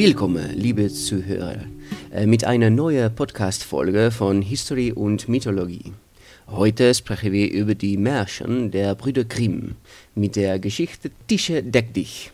[0.00, 1.56] Willkommen, liebe Zuhörer,
[2.10, 5.92] äh, mit einer neuen Podcast-Folge von History und Mythologie.
[6.46, 9.76] Heute sprechen wir über die Märchen der Brüder Grimm
[10.14, 12.32] mit der Geschichte Tische deck dich.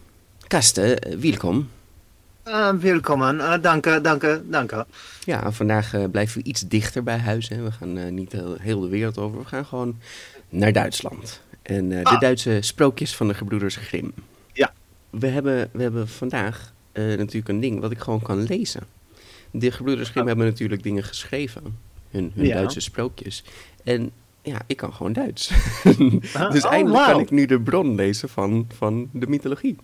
[0.48, 1.68] Kaste, äh, welkom.
[2.46, 4.86] Uh, welkom, uh, danke, danke, danke.
[5.24, 7.48] Ja, vandaag uh, blijven we iets dichter bij huis.
[7.48, 7.62] Hè.
[7.62, 9.38] We gaan niet heel, heel, de wereld over.
[9.38, 9.96] We gaan gewoon
[10.48, 11.40] naar Duitsland.
[11.62, 12.20] En de Ah.
[12.20, 14.12] Duitse sprookjes van de gebroeders Grimm.
[14.52, 14.72] Ja.
[15.10, 18.82] We hebben, we hebben vandaag natuurlijk een ding wat ik gewoon kan lezen.
[19.50, 20.28] De gebroeders Grimm Oh.
[20.28, 21.78] hebben natuurlijk dingen geschreven.
[22.10, 22.54] Hun, hun Ja.
[22.54, 23.44] Duitse sprookjes.
[23.84, 24.10] En
[24.42, 25.50] ja, ik kan gewoon Duits.
[26.34, 29.76] Ah, dus oh, eindelijk kan ik nu de bron lezen van, van de mythologie.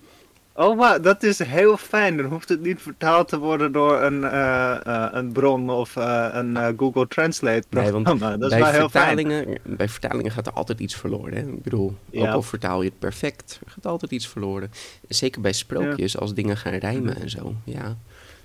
[0.54, 2.16] Oh, wauw, dat is heel fijn.
[2.16, 6.28] Dan hoeft het niet vertaald te worden door een, eh, eh, een bron of eh,
[6.32, 8.36] een Google Translate Nee, want programma.
[8.36, 9.16] dat is bij, wel heel fijn.
[9.16, 11.34] vertalingen, bij vertalingen gaat er altijd iets verloren.
[11.34, 11.40] Hè?
[11.40, 14.70] Ik bedoel, ook al vertaal je het perfect, er gaat altijd iets verloren.
[15.08, 17.54] Zeker bij sprookjes, als dingen gaan rijmen en zo.
[17.64, 17.96] Ja.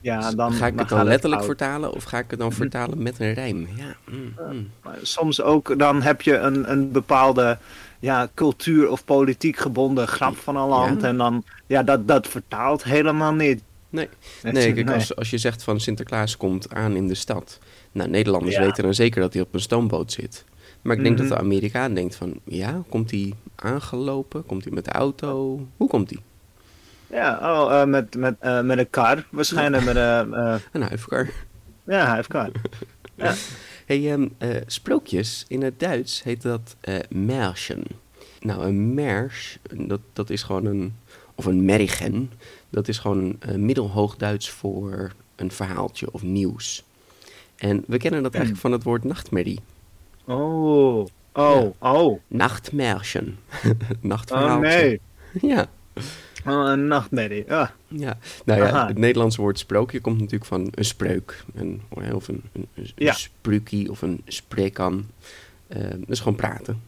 [0.01, 3.19] Ja, dan, ga ik het dan letterlijk vertalen of ga ik het dan vertalen met
[3.19, 3.67] een rijm?
[3.75, 3.95] Ja.
[4.05, 4.69] mm, mm.
[4.83, 7.57] Maar Soms ook, dan heb je een, een bepaalde
[7.99, 11.01] ja, cultuur of politiek gebonden grap van een land.
[11.01, 11.07] Ja.
[11.07, 13.61] En dan, ja, dat, dat vertaalt helemaal niet.
[13.89, 14.09] Nee,
[14.41, 17.59] nee kijk, Als, als je zegt van Sinterklaas komt aan in de stad.
[17.91, 18.61] Nou, Nederlanders Ja.
[18.61, 20.45] weten dan zeker dat hij op een stoomboot zit.
[20.81, 21.27] Maar ik denk Mhm.
[21.27, 24.45] dat de Amerikaan denkt van, ja, komt hij aangelopen?
[24.45, 25.61] Komt hij met de auto?
[25.77, 26.19] Hoe komt hij?
[27.19, 29.25] Ja, oh, eh, met, met, eh, met een kar.
[29.29, 30.33] Waarschijnlijk met een...
[30.43, 31.29] eh, Een huifkar.
[31.85, 32.49] ja, hij heeft kar.
[33.15, 33.33] Ja.
[33.87, 37.83] Hey, ehm, eh, sprookjes, in het Duits heet dat eh Märchen.
[38.39, 40.95] Nou, een Märsch, dat, dat is gewoon een,
[41.35, 42.31] of een Märchen,
[42.69, 46.83] dat is gewoon een middelhoogduits voor een verhaaltje of nieuws.
[47.55, 49.59] En we kennen dat eigenlijk van het woord nachtmerrie.
[50.25, 52.19] Oh, oh, oh.
[52.27, 53.37] Nachtmärchen.
[53.63, 53.71] Oh
[54.01, 54.69] Nachtverhaaltje.
[54.69, 55.01] nee.
[55.41, 55.69] Ja,
[56.49, 57.43] Oh, een nachtmerrie.
[57.47, 57.73] Ja.
[57.87, 58.17] ja.
[58.45, 58.87] Nou ja, Aha.
[58.87, 61.43] het Nederlandse woord sprookje komt natuurlijk van een spreuk.
[61.55, 61.81] Een,
[62.13, 63.13] of een, een, een Ja.
[63.13, 65.05] spruukie of een spreekkan.
[65.67, 66.81] Eh, dat is gewoon praten.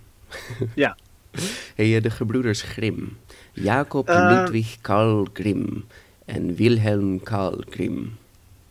[0.75, 0.95] Ja.
[1.75, 3.17] Hey, eh, de gebroeders Grimm.
[3.53, 4.29] Jacob Eh.
[4.29, 5.85] Ludwig Karl Grimm
[6.25, 8.17] en Wilhelm Karl Grimm.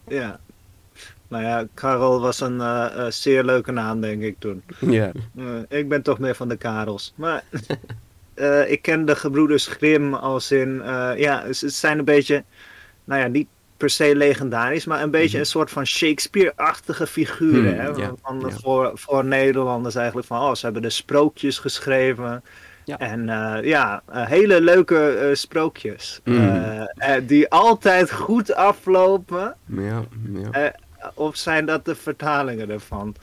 [0.08, 0.40] Ja.
[1.28, 4.62] Nou ja, Karel was een eh, eh, zeer leuke naam, denk ik toen.
[4.80, 5.12] Ja.
[5.36, 7.12] Eh, ik ben toch meer van de Karels.
[7.16, 7.44] Maar
[8.38, 10.82] eh, ik ken de gebroeders Grimm als in...
[10.82, 12.44] eh, ja, ze zijn een beetje...
[13.04, 15.38] Nou ja, niet per se legendarisch, maar een beetje Mhm.
[15.38, 17.84] een soort van Shakespeare-achtige figuren.
[17.84, 18.08] Hmm, hè?
[18.22, 18.52] van.
[18.52, 20.40] Voor, voor Nederlanders eigenlijk van...
[20.40, 22.42] Oh, ze hebben de sprookjes geschreven.
[22.84, 22.98] Ja.
[22.98, 26.20] En eh, ja, hele leuke sprookjes.
[26.24, 26.38] Mm.
[26.38, 29.54] Eh, eh, die altijd goed aflopen.
[29.66, 30.72] Ja, ja.
[31.14, 33.14] Of zijn dat de vertalingen ervan?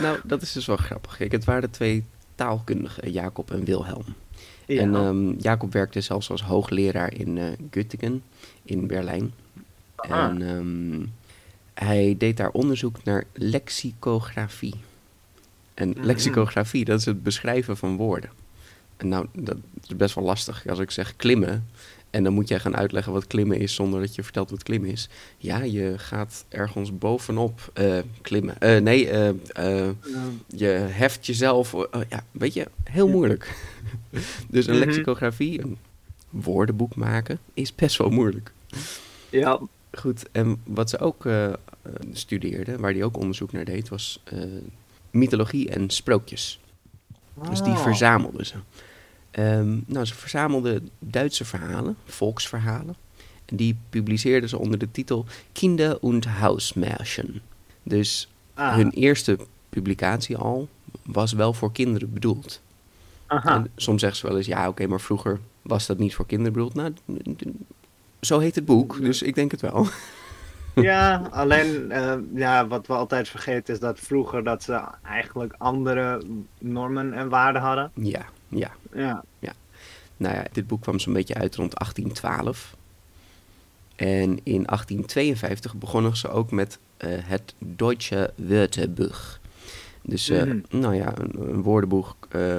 [0.00, 1.16] Nou, dat is dus wel grappig.
[1.16, 4.04] Kijk, het waren twee taalkundigen, Jacob en Wilhelm.
[4.66, 4.80] Ja.
[4.80, 8.22] En ehm, Jacob werkte zelfs als hoogleraar in eh Göttingen
[8.62, 9.32] in Berlijn.
[9.96, 10.10] Ah.
[10.24, 11.06] En ehm,
[11.86, 14.74] hij deed daar onderzoek naar lexicografie.
[15.74, 16.04] En Mhm.
[16.06, 18.30] lexicografie, dat is het beschrijven van woorden.
[18.96, 19.56] En nou, dat
[19.86, 20.66] is best wel lastig.
[20.68, 21.66] Als ik zeg klimmen,
[22.12, 24.90] en dan moet jij gaan uitleggen wat klimmen is zonder dat je vertelt wat klimmen
[24.90, 25.08] is.
[25.38, 28.58] Ja, je gaat ergens bovenop eh, klimmen.
[28.60, 29.88] Eh, nee, eh,
[30.46, 31.72] je heft jezelf.
[32.08, 33.54] ja, weet je, heel moeilijk.
[34.50, 34.84] dus een Mhm.
[34.84, 35.78] lexicografie, een
[36.30, 38.52] woordenboek maken, is best wel moeilijk.
[39.30, 39.60] ja.
[39.98, 41.26] Goed, en wat ze ook
[42.12, 44.22] studeerde, waar die ook onderzoek naar deed, was
[45.10, 46.60] mythologie en sprookjes.
[47.50, 48.54] Dus die verzamelden ze.
[49.32, 52.94] Ehm, nou, ze verzamelden Duitse verhalen, volksverhalen.
[53.44, 57.40] En die publiceerden ze onder de titel Kinder- und Hausmärchen.
[57.82, 59.38] Dus Ah, hun eerste
[59.68, 60.68] publicatie al
[61.02, 62.60] was wel voor kinderen bedoeld.
[63.26, 63.54] aha.
[63.54, 66.52] En soms zeggen ze wel eens, ja oké, maar vroeger was dat niet voor kinderen
[66.52, 66.74] bedoeld.
[66.74, 66.92] Nou,
[68.20, 69.86] zo heet het boek, dus ik denk het wel.
[70.74, 76.22] Ja, alleen eh, ja, wat we altijd vergeten is dat vroeger dat ze eigenlijk andere
[76.58, 77.90] normen en waarden hadden.
[77.94, 78.70] Ja, ja.
[78.94, 79.24] Ja.
[80.16, 82.76] Nou ja, dit boek kwam zo'n beetje uit rond 1812.
[83.96, 89.40] En in 1852 begonnen ze ook met eh, het Deutsche Wörterbuch.
[90.02, 90.58] Dus eh, Mhm.
[90.70, 92.16] nou ja, een, een woordenboek.
[92.28, 92.56] eh,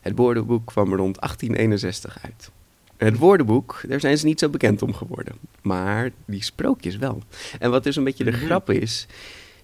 [0.00, 2.50] het woordenboek kwam rond 1861 uit.
[2.96, 5.34] Het woordenboek, daar zijn ze niet zo bekend om geworden.
[5.62, 7.22] Maar die sprookjes wel.
[7.58, 8.44] En wat dus een beetje de Mhm.
[8.44, 9.06] grap is,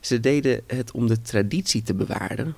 [0.01, 2.55] ze deden het om de traditie te bewaren.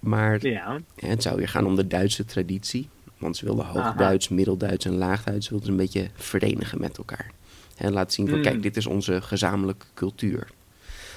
[0.00, 0.80] Maar Ja.
[0.96, 2.88] het zou weer gaan om de Duitse traditie.
[3.18, 3.72] Want ze wilden Aha.
[3.82, 7.30] Hoogduits, Middelduits en Laagduits wilden ze een beetje verenigen met elkaar.
[7.76, 8.42] En laten zien van, Mm.
[8.44, 10.46] kijk, dit is onze gezamenlijke cultuur.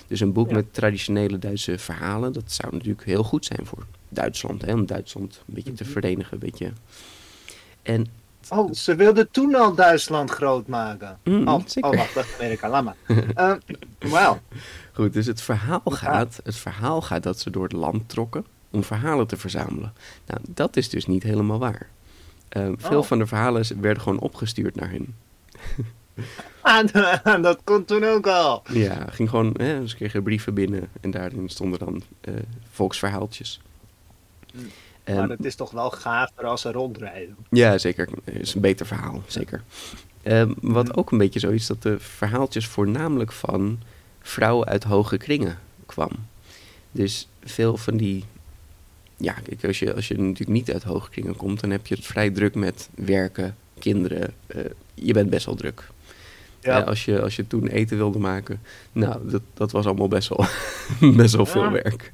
[0.07, 0.53] Dus een boek Ja.
[0.55, 4.61] met traditionele Duitse verhalen, dat zou natuurlijk heel goed zijn voor Duitsland.
[4.65, 5.91] Hè, om Duitsland een beetje te Mhm.
[5.91, 6.33] verenigen.
[6.33, 6.71] Een beetje.
[7.81, 8.05] En
[8.49, 11.19] Oh, ze wilden toen al Duitsland groot maken.
[11.23, 12.95] Mm, oh, oh, wacht, dat Amerika, laat maar.
[13.35, 13.53] Eh,
[14.11, 14.39] Wauw.
[14.93, 18.83] goed, dus het verhaal, gaat, het verhaal gaat dat ze door het land trokken om
[18.83, 19.93] verhalen te verzamelen.
[20.25, 21.87] Nou, dat is dus niet helemaal waar.
[22.49, 23.05] Eh, veel Oh.
[23.05, 25.15] van de verhalen werden gewoon opgestuurd naar hun.
[26.61, 26.87] Ah,
[27.43, 28.63] dat kon toen ook al.
[28.71, 32.33] Ja, ging gewoon, hè, ze kregen brieven binnen en daarin stonden dan eh,
[32.71, 33.61] volksverhaaltjes.
[34.53, 34.61] Mm.
[35.03, 37.35] Ehm, maar het is toch wel gaver als ze rondrijden.
[37.49, 38.09] Ja, zeker.
[38.23, 39.63] is een beter verhaal, zeker.
[40.23, 40.97] Ehm, wat Mhm.
[40.99, 43.79] ook een beetje zo is, dat de verhaaltjes voornamelijk van
[44.21, 46.09] vrouwen uit hoge kringen kwam.
[46.91, 48.23] Dus veel van die...
[49.23, 51.95] Ja, kijk, als je, als je natuurlijk niet uit hoge kringen komt, dan heb je
[51.95, 54.33] het vrij druk met werken, kinderen.
[54.47, 54.61] eh,
[54.93, 55.87] je bent best wel druk.
[56.59, 56.81] Ja.
[56.81, 58.61] Eh, als, je, als je toen eten wilde maken,
[58.91, 60.45] nou, dat, dat was allemaal best wel,
[61.21, 62.13] best wel veel werk.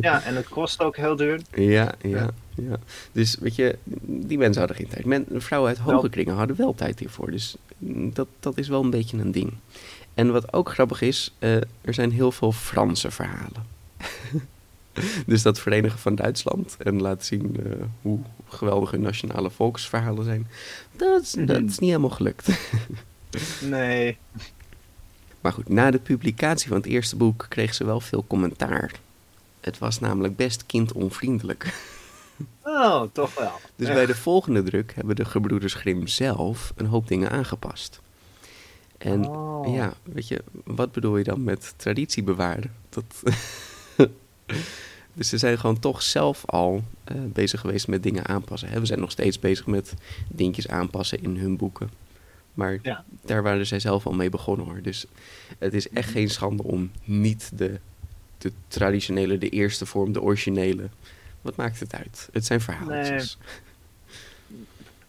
[0.00, 1.40] ja, en het kost ook heel duur.
[1.54, 2.76] Ja, ja, Ja.
[3.12, 5.04] Dus weet je, die mensen hadden geen tijd.
[5.04, 7.30] Men, vrouwen uit hoge kringen hadden wel tijd hiervoor.
[7.30, 7.56] Dus
[8.12, 9.52] dat, dat is wel een beetje een ding.
[10.14, 13.72] En wat ook grappig is, eh, er zijn heel veel Franse verhalen.
[15.26, 18.18] dus dat verenigen van Duitsland en laten zien eh, hoe
[18.48, 20.46] geweldig hun nationale volksverhalen zijn.
[20.96, 21.66] Dat is, dat Mhm.
[21.68, 22.48] is niet helemaal gelukt.
[23.60, 24.16] Nee.
[25.40, 28.92] Maar goed, na de publicatie van het eerste boek kreeg ze wel veel commentaar.
[29.60, 31.74] Het was namelijk best kindonvriendelijk.
[32.62, 33.52] Oh, toch wel.
[33.76, 38.00] Dus bij de volgende druk hebben de gebroeders Grimm zelf een hoop dingen aangepast.
[38.98, 39.74] En Oh.
[39.74, 42.74] ja, weet je, wat bedoel je dan met traditie bewaren?
[42.88, 43.04] Dat
[45.14, 48.68] dus ze zijn gewoon toch zelf al eh, bezig geweest met dingen aanpassen.
[48.68, 48.80] Hè?
[48.80, 49.94] We zijn nog steeds bezig met
[50.28, 51.90] dingetjes aanpassen in hun boeken.
[52.54, 53.04] Maar Ja.
[53.24, 54.82] daar waren zij zelf al mee begonnen hoor.
[54.82, 55.06] Dus
[55.58, 57.80] het is echt geen schande om niet de,
[58.38, 60.88] de traditionele, de eerste vorm, de originele.
[61.42, 62.28] Wat maakt het uit?
[62.32, 63.38] Het zijn verhaaltjes.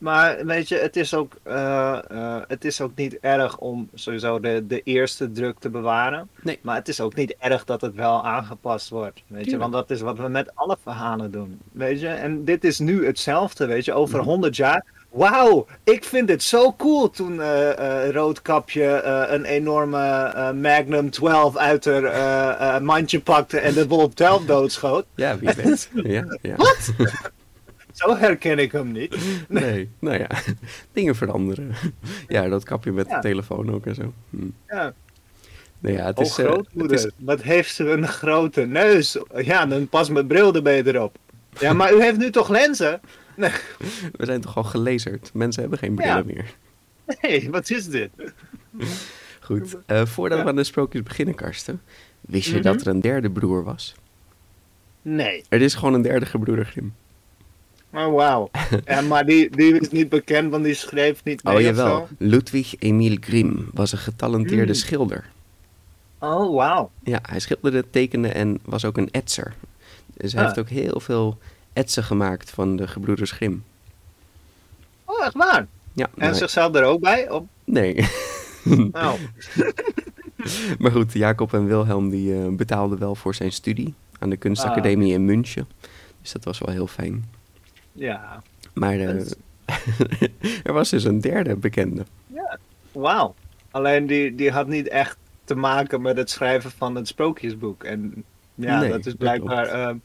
[0.05, 4.39] Maar weet je, het is ook, eh, eh, het is ook niet erg om sowieso
[4.39, 6.29] de, de eerste druk te bewaren.
[6.41, 6.59] Nee.
[6.61, 9.23] Maar het is ook niet erg dat het wel aangepast wordt.
[9.27, 11.59] Weet je, want dat is wat we met alle verhalen doen.
[11.71, 14.27] Weet je, en dit is nu hetzelfde, weet je, over Mhm.
[14.27, 14.85] 100 jaar.
[15.09, 22.83] Wauw, ik vind dit zo cool toen eh, Roodkapje een enorme Magnum 12 uit haar
[22.83, 25.05] mandje pakte en de wolf 12 doodschoot.
[25.15, 25.89] Ja, wie weet.
[26.15, 26.55] ja, ja.
[27.95, 29.15] Zo herken ik hem niet.
[29.47, 30.27] Nee, nou ja,
[30.93, 31.71] dingen veranderen.
[32.27, 33.15] Ja, dat kapje met Ja.
[33.15, 34.13] de telefoon ook en zo.
[34.29, 34.37] Hm.
[34.67, 34.93] Ja.
[35.79, 37.11] Nou ja, het Oh, is, eh, grootmoeder, het is...
[37.17, 39.17] wat heeft ze een grote neus.
[39.35, 41.17] Ja, dan pas mijn bril erbij erop.
[41.59, 43.01] Ja, maar u heeft nu toch lenzen?
[43.35, 43.51] Nee,
[44.11, 45.29] We zijn toch al gelezerd.
[45.33, 46.33] Mensen hebben geen brillen Ja.
[46.33, 46.55] meer.
[47.21, 48.09] nee wat is dit?
[49.41, 50.43] Goed, eh, voordat Ja.
[50.43, 51.81] we aan de sprookjes beginnen, Karsten.
[52.21, 52.61] Wist je Mhm.
[52.63, 53.95] dat er een derde broer was?
[55.01, 55.43] Nee.
[55.49, 56.93] Er is gewoon een derde gebroeder Grimm.
[57.95, 58.49] Oh, wauw.
[58.85, 62.07] Ja, maar die, die is niet bekend, want die schreef niet mee oh jawel.
[62.17, 64.77] Ludwig Emil Grimm was een getalenteerde Mm.
[64.79, 65.29] schilder.
[66.19, 66.91] Oh, wauw.
[67.03, 69.53] Ja, hij schilderde, tekende en was ook een etser.
[70.13, 70.47] Dus hij Ah.
[70.47, 71.37] heeft ook heel veel
[71.73, 73.63] etsen gemaakt van de gebroeders Grimm.
[75.05, 75.67] Oh, echt waar?
[75.93, 77.29] Ja, En maar- zichzelf er ook bij?
[77.29, 77.47] Op?
[77.63, 77.95] nee.
[78.91, 79.13] Oh.
[80.79, 85.13] Maar goed, Jacob en Wilhelm die eh, betaalden wel voor zijn studie aan de kunstacademie
[85.13, 85.67] in München.
[86.21, 87.25] Dus dat was wel heel fijn.
[87.95, 88.41] Ja.
[88.73, 89.25] Maar eh,
[90.63, 92.05] er was dus een derde bekende.
[92.91, 93.35] Wauw.
[93.71, 97.83] Alleen die, die had niet echt te maken met het schrijven van het sprookjesboek.
[97.83, 98.23] En
[98.55, 99.95] ja, Nee, dat is blijkbaar eh,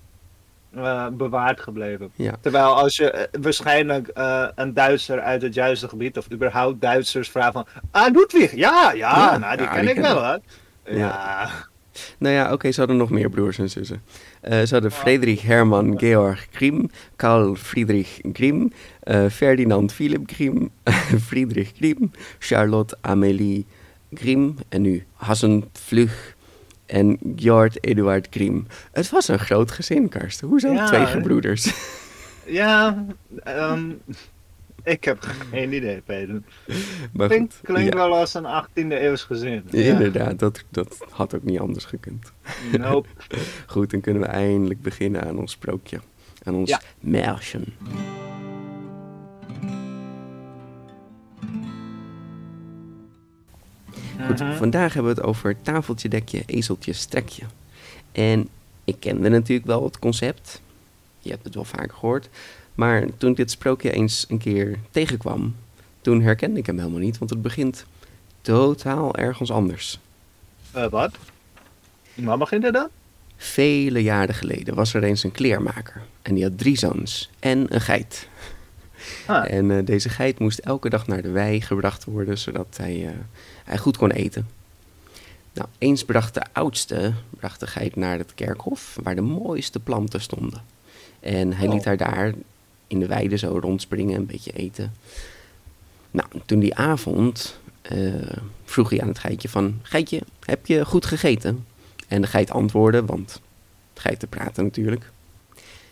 [0.75, 2.11] eh, bewaard gebleven.
[2.15, 4.11] Ja, Terwijl als je eh, waarschijnlijk
[4.55, 9.17] een Duitser uit het juiste gebied, of überhaupt Duitsers vraagt van, ah, Ludwig, ja, ja,
[9.17, 10.37] Ja, nou, die ja, ken die ik ken wel, hè.
[10.85, 11.51] Ja.
[12.19, 14.03] nou ja, oké, ze hadden nog meer broers en zussen.
[14.41, 20.71] Eh, ze hadden Friedrich Hermann Georg Grimm, Karl Friedrich Grimm, eh, Ferdinand Philipp Grimm,
[21.29, 23.65] Friedrich Grimm, Charlotte Amélie
[24.15, 26.35] Grimm en nu Hassenflug
[26.87, 28.67] en Georg Eduard Grimm.
[28.93, 30.49] Het was een groot gezin, Karsten.
[30.49, 31.73] Hoezo Ja, twee gebroeders?
[32.47, 33.05] Ja,
[33.45, 33.91] ehm,
[34.85, 35.19] Ik heb
[35.51, 36.43] geen idee, Peter.
[37.13, 39.63] Maar Klinkt, goed, klinkt ja, wel als een 18e eeuws gezin.
[39.71, 39.79] Ja.
[39.93, 42.33] Inderdaad, dat, dat had ook niet anders gekund.
[42.79, 43.09] Nope.
[43.67, 46.01] Goed, dan kunnen we eindelijk beginnen aan ons sprookje.
[46.43, 46.81] Aan ons Ja.
[47.01, 47.65] Märchen.
[54.27, 54.57] Goed, Mhm.
[54.57, 57.43] vandaag hebben we het over tafeltje, dekje, ezeltje, strekje.
[58.13, 58.49] En
[58.85, 60.61] ik kende natuurlijk wel het concept.
[61.19, 62.29] Je hebt het wel vaker gehoord.
[62.75, 65.55] Maar toen ik dit sprookje eens een keer tegenkwam,
[66.01, 67.19] toen herkende ik hem helemaal niet.
[67.19, 67.85] Want het begint
[68.41, 69.99] totaal ergens anders.
[70.73, 71.15] Eh, wat?
[72.15, 72.89] Waar begint het dan?
[73.37, 76.03] Vele jaren geleden was er eens een kleermaker.
[76.23, 78.29] En die had drie zoons en een geit.
[79.27, 83.07] Ah, En eh, deze geit moest elke dag naar de wei gebracht worden, zodat hij,
[83.07, 83.13] eh,
[83.65, 84.49] hij goed kon eten.
[85.53, 90.21] Nou, eens bracht de oudste bracht de geit naar het kerkhof, waar de mooiste planten
[90.21, 90.63] stonden.
[91.21, 91.75] En hij Oh.
[91.75, 92.33] liet haar daar
[92.91, 94.93] in de weide zo rondspringen, een beetje eten.
[96.11, 98.15] Nou, toen die avond eh,
[98.65, 99.79] vroeg hij aan het geitje van...
[99.83, 101.67] Geitje, heb je goed gegeten?
[102.09, 103.41] En de geit antwoordde, want
[103.95, 105.11] geiten praten natuurlijk.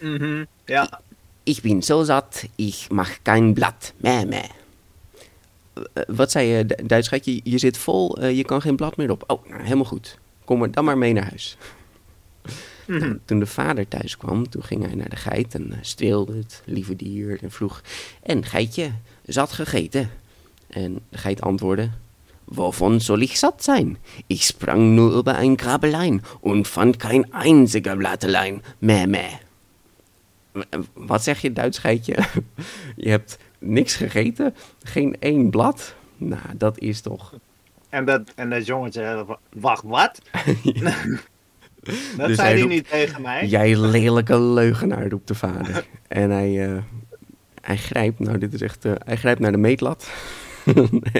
[0.00, 0.45] mhm.
[0.64, 1.00] Ja.
[1.43, 3.93] Ik ben zo zat, ik mag geen blad.
[3.97, 4.45] Meh, meh.
[5.75, 7.40] Eh, wat zei je, Du- Duits geitje?
[7.45, 9.25] Je zit vol, eh, je kan geen blad meer op.
[9.26, 10.19] Oh, nou, helemaal goed.
[10.45, 11.57] Kom maar dan maar mee naar huis.
[12.88, 13.16] Mhm.
[13.25, 16.62] Toen de vader thuis kwam, toen ging hij naar de geit en eh, streelde het
[16.64, 17.83] lieve dier en vroeg...
[18.23, 18.90] En geitje,
[19.25, 20.11] zat gegeten?
[20.68, 21.90] En de geit antwoordde...
[22.45, 23.99] Wovon soll ich satt sein?
[24.26, 28.62] Ich sprang nur über ein Grabelein und fand kein einziger Blattelein.
[28.78, 29.33] Meh, meh.
[30.52, 30.62] W-
[30.95, 32.16] Wat zeg je, Duits geitje?
[32.97, 34.54] Je hebt niks gegeten?
[34.83, 35.95] Geen één blad?
[36.16, 37.35] Nou, dat is toch...
[37.88, 40.21] En dat, en dat jongetje, eh, wa- wacht, wat?
[42.16, 43.47] dat Dus zei hij roept- niet tegen mij.
[43.47, 45.87] Jij lelijke leugenaar, roept de vader.
[46.09, 46.83] en hij, eh,
[47.61, 50.11] hij grijpt, nou dit is echt, eh, hij grijpt naar de meetlat.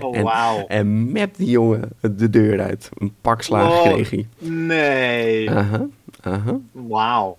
[0.01, 0.67] Oh, en, wauw.
[0.67, 2.89] en mept die jongen de deur uit.
[2.99, 3.93] Een pak slagen Wow.
[3.93, 4.27] kreeg hij.
[4.39, 5.51] Nee.
[5.51, 5.87] Aha,
[6.21, 6.59] aha.
[6.73, 7.39] Wauw.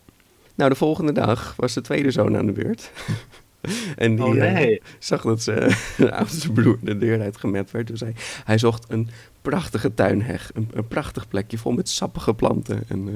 [0.55, 2.91] Nou, de volgende dag was de tweede zoon aan de beurt.
[3.95, 7.87] en die Oh, eh, zag dat ze, de oudste broer de deur uitgemet werd.
[7.87, 9.09] Dus hij, hij zocht een
[9.41, 10.51] prachtige tuinheg.
[10.53, 12.83] Een, een prachtig plekje vol met sappige planten.
[12.87, 13.13] En eh,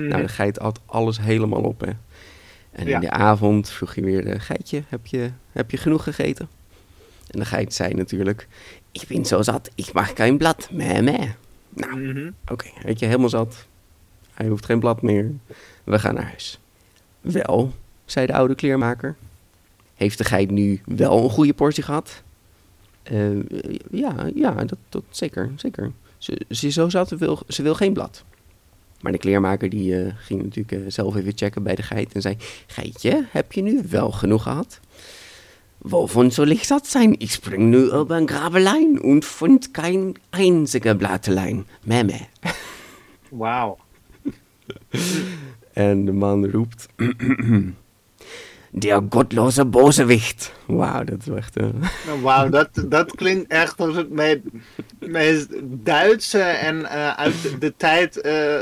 [0.00, 0.08] Mhm.
[0.08, 1.90] nou, de geit at alles helemaal op, hè.
[2.72, 2.94] En Ja.
[2.94, 6.48] in de avond vroeg hij weer, de geitje, heb je, heb je genoeg gegeten?
[7.30, 8.48] En de geit zei natuurlijk,
[8.92, 11.30] ik ben zo zat, ik mag geen blad, meh, meh.
[11.68, 12.30] Nou, Mhm.
[12.48, 13.66] oké, weet je, helemaal zat.
[14.34, 15.30] Hij hoeft geen blad meer.
[15.84, 16.60] We gaan naar huis.
[17.20, 17.72] Wel,
[18.04, 19.16] zei de oude kleermaker.
[19.94, 22.22] Heeft de geit nu wel een goede portie gehad?
[23.10, 23.42] Eh,
[23.90, 25.92] ja, ja, dat, dat zeker, zeker.
[26.18, 28.24] Ze, ze zo zat, ze wil, ze wil geen blad.
[29.00, 32.20] Maar de kleermaker die eh, ging natuurlijk eh, zelf even checken bij de geit en
[32.20, 32.36] zei...
[32.66, 34.80] Geitje, heb je nu wel genoeg gehad?
[35.78, 37.14] Wovon soll ich satt sein?
[37.18, 41.66] Ich spring nu über ein Grabelein und fand kein einziger Blattelein.
[41.82, 42.26] Meh, meh.
[43.30, 43.78] Wauw.
[45.72, 46.88] En de man roept...
[48.78, 50.52] Der gottlose Bosewicht.
[50.66, 51.56] Wauw, dat is echt...
[52.06, 54.40] Nou, Wauw, dat, dat klinkt echt als het meest,
[54.98, 58.58] meest Duitse en eh, uit de, de tijd eh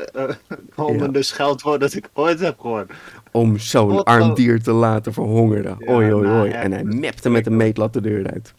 [0.74, 2.92] komende scheldwoord dat ik ooit heb gehoord.
[3.32, 5.76] om zo'n arm dier te laten verhongeren.
[5.78, 6.50] Ja, Oei, oei, nou, oei.
[6.50, 6.56] ja.
[6.56, 8.54] En hij mepte met een meetlat de deur uit.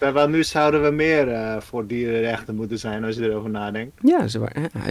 [0.00, 3.92] Terwijl nu zouden we meer eh, voor dierenrechten moeten zijn als je erover nadenkt.
[4.02, 4.34] Ja, hij, is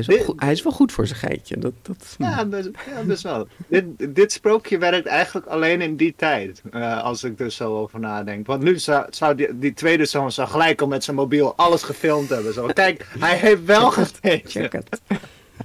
[0.07, 1.57] wel Dit- goed, hij is wel goed voor zijn geitje.
[1.57, 3.47] Dat, dat, Ja, best, ja, best wel.
[3.67, 3.85] dit,
[4.15, 6.61] dit sprookje werkt eigenlijk alleen in die tijd.
[6.71, 8.47] eh, als ik er zo over nadenk.
[8.47, 11.83] Want nu zou, zou die, die tweede zoon zou gelijk al met zijn mobiel alles
[11.83, 12.53] gefilmd hebben.
[12.53, 14.49] Zo, kijk, hij heeft wel gegeten.
[14.61, 15.01] Check het.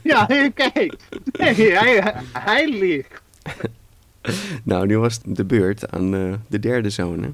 [0.02, 0.94] Ja, kijk.
[1.38, 3.20] Nee, hij, hij liegt.
[4.64, 7.22] Nou, nu was het de beurt aan eh, de derde zoon.
[7.22, 7.28] hè.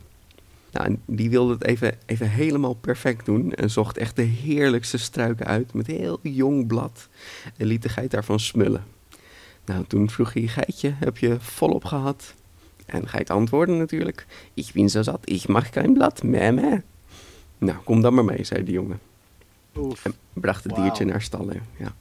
[0.72, 3.52] Nou, die wilde het even, even helemaal perfect doen.
[3.52, 7.08] En zocht echt de heerlijkste struiken uit met heel jong blad.
[7.56, 8.84] En liet de geit daarvan smullen.
[9.64, 12.34] Nou, toen vroeg hij, geitje, heb je volop gehad?
[12.86, 16.78] En de geit antwoordde natuurlijk, ik ben zo zat, ik mag geen blad, meh meh.
[17.58, 19.00] Nou, kom dan maar mee, zei de jongen.
[19.76, 20.04] Oef.
[20.04, 21.94] En bracht het diertje naar stallen, ja.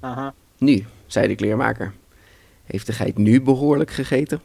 [0.00, 0.34] Aha.
[0.58, 1.92] Nu, zei de kleermaker.
[2.64, 4.40] Heeft de geit nu behoorlijk gegeten?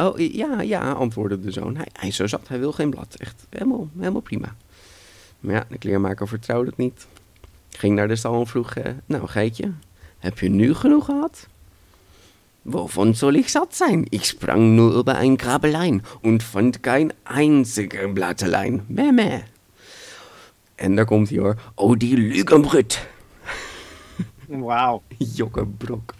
[0.00, 1.76] Oh, ja, ja, antwoordde de zoon.
[1.76, 3.14] Hij, hij is zo zat, hij wil geen blad.
[3.14, 4.56] Echt helemaal, helemaal prima.
[5.40, 7.06] Maar ja, de kleermaker vertrouwde het niet.
[7.70, 9.72] Ging naar de stal en vroeg, eh, nou geitje,
[10.18, 11.46] heb je nu genoeg gehad?
[12.62, 14.06] Wovon soll ich satt sein?
[14.10, 18.84] Ich sprang nur über ein Grabelein und fand kein einziger Blattelein.
[18.88, 19.42] Meh, meh.
[20.74, 21.56] En daar komt hij hoor.
[21.74, 23.08] Oh, die Lügenbrut.
[24.46, 25.02] Wauw.
[25.36, 26.14] Jokkebrok.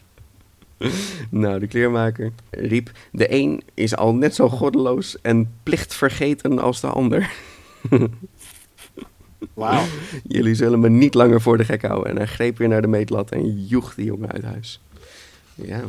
[1.31, 6.87] Nou, de kleermaker riep: De een is al net zo goddeloos en plichtvergeten als de
[6.87, 7.31] ander.
[9.55, 9.85] Wauw.
[10.27, 12.11] Jullie zullen me niet langer voor de gek houden.
[12.11, 14.81] En hij greep weer naar de meetlat en joeg de jongen uit huis.
[15.55, 15.81] Ja.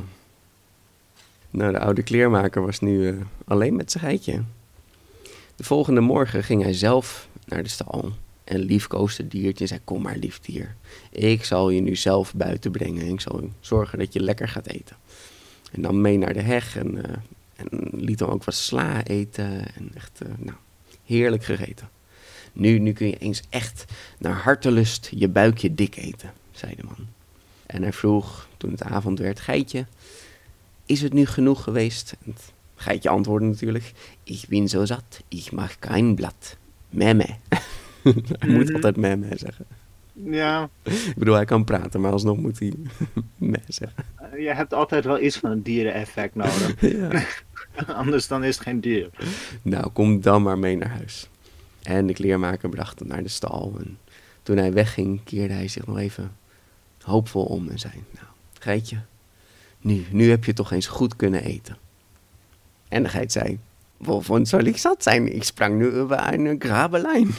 [1.50, 3.16] Nou, de oude kleermaker was nu eh,
[3.46, 4.44] alleen met zijn geitje.
[5.56, 8.12] De volgende morgen ging hij zelf naar de stal
[8.50, 10.76] en liefkoosde het diertje en zei: Kom maar, lief dier.
[11.10, 13.08] Ik zal je nu zelf buiten brengen.
[13.08, 14.96] Ik zal zorgen dat je lekker gaat eten.
[15.72, 17.18] En dan mee naar de heg en, eh,
[17.56, 19.76] en liet hem ook wat sla eten.
[19.76, 20.58] En echt, eh, nou,
[21.06, 21.90] heerlijk gegeten.
[22.54, 23.86] Nu, nu kun je eens echt
[24.18, 27.08] naar hartelust je buikje dik eten, zei de man.
[27.66, 29.86] En hij vroeg, toen het avond werd, geitje,
[30.86, 32.16] is het nu genoeg geweest?
[32.26, 36.58] En het geitje antwoordde natuurlijk, ik ben zo zat, ik mag geen blad.
[36.90, 37.28] Meme.
[38.04, 38.76] hij moet Mhm.
[38.76, 39.66] altijd meme zeggen.
[40.14, 42.74] Ja, Ik bedoel, hij kan praten, maar alsnog moet hij
[43.38, 44.04] meh zeggen.
[44.38, 46.82] je hebt altijd wel iets van een diereneffect nodig.
[46.98, 47.24] Ja.
[48.02, 49.10] Anders dan is het geen dier.
[49.62, 51.30] Nou, kom dan maar mee naar huis.
[51.84, 53.74] En de kleermaker bracht hem naar de stal.
[53.80, 53.98] En
[54.44, 56.32] toen hij wegging, keerde hij zich nog even
[57.02, 57.94] hoopvol om en zei...
[58.12, 58.26] Nou,
[58.60, 58.98] geitje,
[59.82, 61.78] nu, nu heb je toch eens goed kunnen eten.
[62.88, 63.60] En de geit zei...
[63.98, 65.36] Wovon soll ich zat zijn?
[65.36, 67.30] Ik sprang nu over een grabelijn.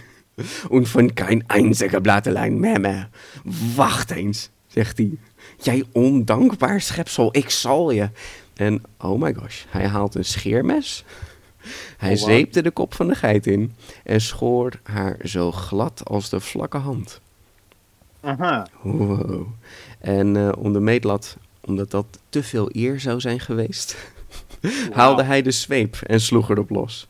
[0.70, 3.08] En van geen einzige blatelein meer meer.
[3.74, 5.10] Wacht eens, zegt hij.
[5.62, 8.10] Jij ondankbaar schepsel, ik zal je.
[8.54, 11.04] En oh my gosh, hij haalt een scheermes.
[11.96, 12.28] Hij Oh, wow.
[12.28, 16.76] zeepte de kop van de geit in en schoor haar zo glad als de vlakke
[16.76, 17.20] hand.
[18.20, 18.66] Aha.
[18.82, 19.46] Wow.
[19.98, 23.96] En eh, om de meetlat, omdat dat te veel eer zou zijn geweest,
[24.92, 27.08] haalde hij de zweep en sloeg erop los.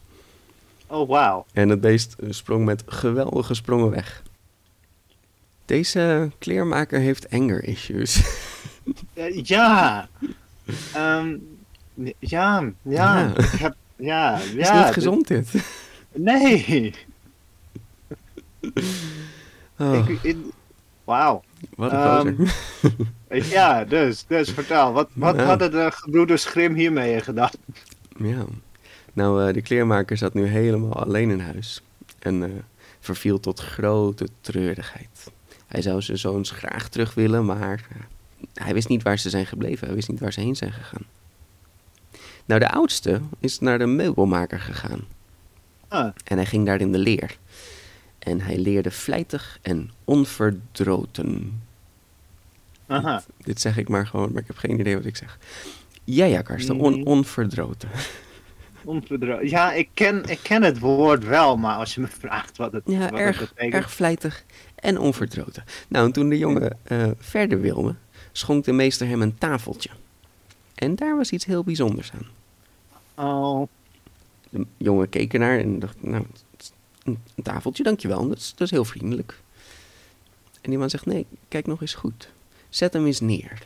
[0.90, 1.46] Oh, wauw.
[1.52, 4.22] En het beest sprong met geweldige sprongen weg.
[5.64, 8.20] Deze kleermaker heeft anger issues.
[9.14, 10.08] Eh, Ja.
[10.94, 11.36] Ehm,
[11.94, 12.62] ja, ja.
[12.82, 13.32] Ja.
[13.36, 14.74] Ik heb, ja, is ja.
[14.76, 15.48] niet dit- gezond dit.
[16.12, 16.94] Nee.
[19.78, 20.08] Oh,
[21.04, 21.42] Wauw.
[21.76, 23.44] wat een gozer.
[23.50, 24.92] Ja, dus, dus vertel.
[24.92, 25.44] Wat, wat Ja.
[25.44, 27.50] hadden de gebroeders Grim hiermee gedaan?
[28.18, 28.44] Ja.
[29.12, 31.82] Nou, eh, de kleermaker zat nu helemaal alleen in huis.
[32.18, 32.50] En eh,
[33.00, 35.30] verviel tot grote treurigheid.
[35.66, 37.86] Hij zou zijn zoons graag terug willen, maar
[38.40, 39.86] ja, hij wist niet waar ze zijn gebleven.
[39.86, 41.04] Hij wist niet waar ze heen zijn gegaan.
[42.44, 45.00] Nou, de oudste is naar de meubelmaker gegaan.
[45.88, 47.38] Ah, En hij ging daar in de leer.
[48.18, 51.62] En hij leerde vlijtig en onverdroten.
[52.86, 53.22] aha.
[53.38, 55.38] Dit zeg ik maar gewoon, maar ik heb geen idee wat ik zeg.
[56.04, 57.02] Ja, ja, Karsten, on, Mhm.
[57.08, 57.88] onverdroten.
[59.42, 62.82] Ja, ik ken, ik ken het woord wel, maar als je me vraagt wat het,
[62.86, 63.74] Ja, wat het erg, betekent.
[63.74, 65.64] erg vlijtig en onverdroten.
[65.88, 67.94] Nou, en toen de jongen eh, verder wilde,
[68.32, 69.90] schonk de meester hem een tafeltje.
[70.74, 72.26] En daar was iets heel bijzonders aan.
[73.26, 73.68] Oh,
[74.50, 76.24] De jongen keek ernaar en dacht, nou,
[76.56, 76.72] het
[77.04, 79.40] een, tafeltje, dankjewel, dat is, dat is heel vriendelijk.
[80.60, 82.30] En die man zegt, nee, kijk nog eens goed.
[82.68, 83.58] Zet hem eens neer.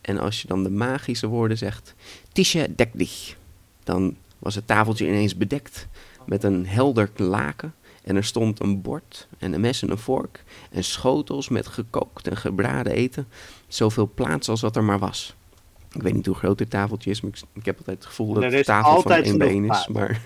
[0.00, 1.94] En als je dan de magische woorden zegt,
[2.32, 3.36] Tisha dek dich,
[3.84, 4.16] dan
[4.46, 5.86] was het tafeltje ineens bedekt
[6.26, 7.74] met een helder laken.
[8.04, 12.28] En er stond een bord en een mes en een vork en schotels met gekookt
[12.28, 13.26] en gebraden eten.
[13.68, 15.34] Zoveel plaats als wat er maar was.
[15.92, 18.32] Ik weet niet hoe groot dit tafeltje is, maar ik, ik heb altijd het gevoel
[18.32, 19.66] dat de tafel van één been is.
[19.66, 19.88] plaats.
[19.88, 20.20] Maar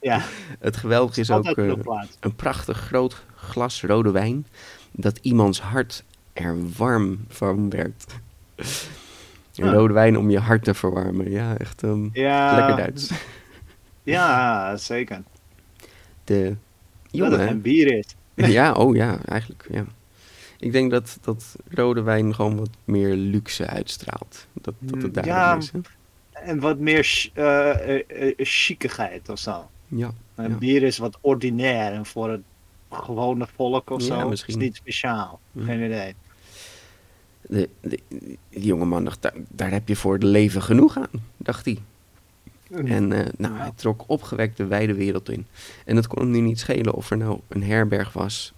[0.00, 0.20] ja.
[0.68, 1.72] het geweldige is ook eh,
[2.20, 4.46] een prachtig groot glas rode wijn.
[4.90, 8.04] Dat iemands hart er warm van werd.
[9.54, 9.72] Een Ah.
[9.74, 11.30] rode wijn om je hart te verwarmen.
[11.30, 13.10] Ja, echt Ja, lekker Duits.
[14.06, 15.22] Ja, zeker.
[16.24, 16.60] De Dat het
[17.10, 17.48] jongen...
[17.48, 18.16] een bier is.
[18.34, 19.84] Ja, oh ja, eigenlijk, ja.
[20.58, 24.46] Ik denk dat, dat rode wijn gewoon wat meer luxe uitstraalt.
[24.52, 25.56] Dat, dat het daarom ja.
[25.56, 25.70] is.
[25.70, 25.78] Hè?
[26.32, 29.70] En wat meer eh, chicigheid of zo.
[29.88, 30.12] Ja,
[30.58, 32.40] bier is wat ordinair en voor het
[32.90, 34.54] gewone volk of Ja, zo misschien.
[34.54, 35.40] is niet speciaal.
[35.52, 35.64] Ja.
[35.64, 36.14] Geen idee.
[37.40, 41.22] de, de, die jonge man dacht, daar, daar heb je voor het leven genoeg aan,
[41.36, 41.78] dacht hij.
[42.70, 45.46] En eh, nou, hij trok opgewekt de wijde wereld in.
[45.84, 48.52] En het kon hem nu niet schelen of er nou een herberg was,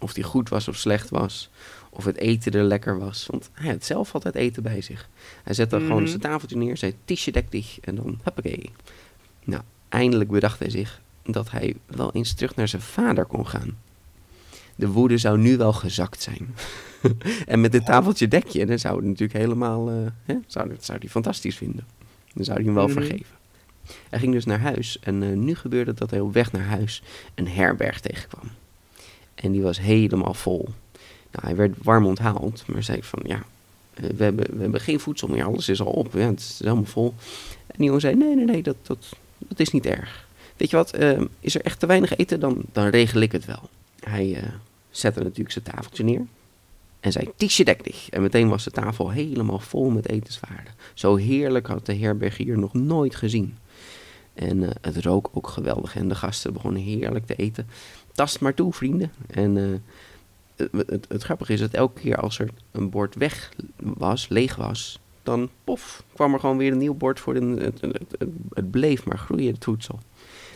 [0.00, 1.50] of die goed was of slecht was,
[1.90, 3.26] of het eten er lekker was.
[3.30, 5.08] Want hij had zelf altijd eten bij zich.
[5.42, 6.06] Hij zette gewoon Mhm.
[6.06, 8.70] zijn tafeltje neer, zei tisje dek dich en dan hoppakee.
[9.44, 13.76] Nou, eindelijk bedacht hij zich dat hij wel eens terug naar zijn vader kon gaan.
[14.76, 16.54] De woede zou nu wel gezakt zijn.
[17.46, 19.94] en met dit tafeltje dekje, dan zou het natuurlijk helemaal, eh,
[20.24, 21.86] hè, zou, dat zou hij fantastisch vinden.
[22.36, 22.92] Dan zou hij hem wel Mhm.
[22.92, 23.34] vergeven.
[24.10, 27.02] Hij ging dus naar huis en eh, nu gebeurde dat hij op weg naar huis
[27.34, 28.50] een herberg tegenkwam.
[29.34, 30.68] En die was helemaal vol.
[31.32, 33.42] Nou, hij werd warm onthaald, maar zei van ja,
[33.94, 36.58] eh, we, hebben, we hebben geen voedsel meer, alles is al op, ja, het is
[36.62, 37.14] helemaal vol.
[37.66, 39.06] En die jongen zei, nee, nee, nee, dat, dat,
[39.38, 40.26] dat is niet erg.
[40.56, 43.44] Weet je wat, eh, is er echt te weinig eten, dan, dan regel ik het
[43.44, 43.68] wel.
[44.00, 44.42] Hij eh,
[44.90, 46.26] zette natuurlijk zijn tafeltje neer
[47.06, 48.08] en zei, Tiesje dek dich.
[48.10, 50.72] En meteen was de tafel helemaal vol met etenswaarden.
[50.94, 53.56] Zo heerlijk had de herbergier nog nooit gezien.
[54.34, 57.68] En eh, het rook ook geweldig en de gasten begonnen heerlijk te eten.
[58.12, 59.12] Tast maar toe, vrienden.
[59.26, 63.52] En eh, het, het, het grappige is dat elke keer als er een bord weg
[63.76, 67.34] was, leeg was, dan pof, kwam er gewoon weer een nieuw bord voor.
[67.34, 67.80] Het,
[68.54, 69.98] het, bleef maar groeien, het voedsel.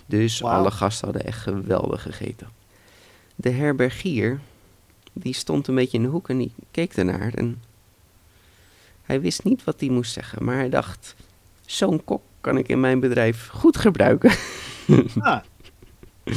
[0.06, 2.48] Dus alle gasten hadden echt geweldig gegeten.
[3.34, 4.40] De herbergier,
[5.12, 7.34] die stond een beetje in de hoek en die keek ernaar.
[7.34, 7.62] En
[9.02, 11.14] hij wist niet wat hij moest zeggen, maar hij dacht:
[11.66, 14.30] Zo'n kok kan ik in mijn bedrijf goed gebruiken.
[15.18, 15.40] Ah,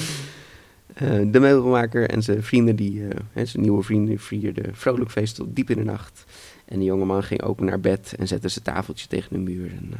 [0.94, 5.36] Eh, de meubelmaker en zijn vrienden, die, eh, hè, zijn nieuwe vrienden, vierden vrolijk feest
[5.36, 6.24] tot diep in de nacht.
[6.66, 9.72] En de jongeman ging ook naar bed en zette zijn tafeltje tegen de muur.
[9.72, 10.00] En, eh,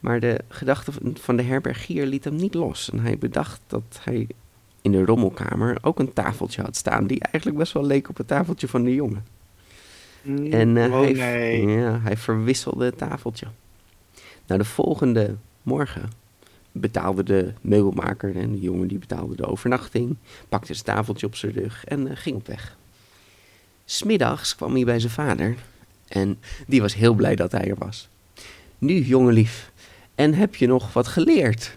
[0.00, 2.90] maar de gedachte van de herbergier liet hem niet los.
[2.90, 4.26] En hij bedacht dat hij
[4.86, 8.26] in de rommelkamer ook een tafeltje had staan, die eigenlijk best wel leek op het
[8.26, 9.26] tafeltje van de jongen.
[10.22, 11.66] mm, En eh, oh hij, nee.
[11.66, 13.46] ja, hij verwisselde het tafeltje.
[14.46, 16.10] Nou, de volgende morgen
[16.72, 20.16] betaalde de meubelmaker en de jongen die betaalde de overnachting,
[20.48, 22.76] pakte zijn tafeltje op zijn rug en eh, ging op weg.
[23.84, 25.54] Smiddags kwam hij bij zijn vader
[26.08, 28.08] en die was heel blij dat hij er was.
[28.78, 29.70] Nu, jongenlief,
[30.14, 31.76] en heb je nog wat geleerd?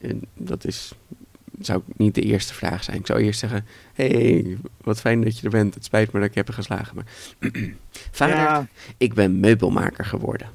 [0.00, 0.92] En dat is,
[1.66, 2.96] zou niet de eerste vraag zijn.
[2.96, 5.74] Ik zou eerst zeggen, hey, wat fijn dat je er bent.
[5.74, 7.06] Het spijt me dat ik heb geslagen, maar...
[8.10, 10.48] Vader, Ja, ik ben meubelmaker geworden.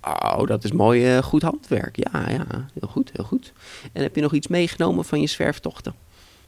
[0.00, 1.96] Oh, dat is mooi eh, goed handwerk.
[1.96, 2.46] Ja, ja,
[2.80, 3.52] heel goed, heel goed.
[3.92, 5.94] En heb je nog iets meegenomen van je zwerftochten?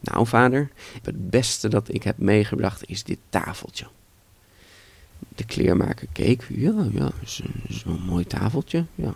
[0.00, 0.70] Nou, vader,
[1.02, 3.86] het beste dat ik heb meegebracht is dit tafeltje.
[5.28, 6.46] De kleermaker keek.
[6.48, 8.84] Ja, ja, is, is wel een mooi tafeltje.
[8.94, 9.14] Ja.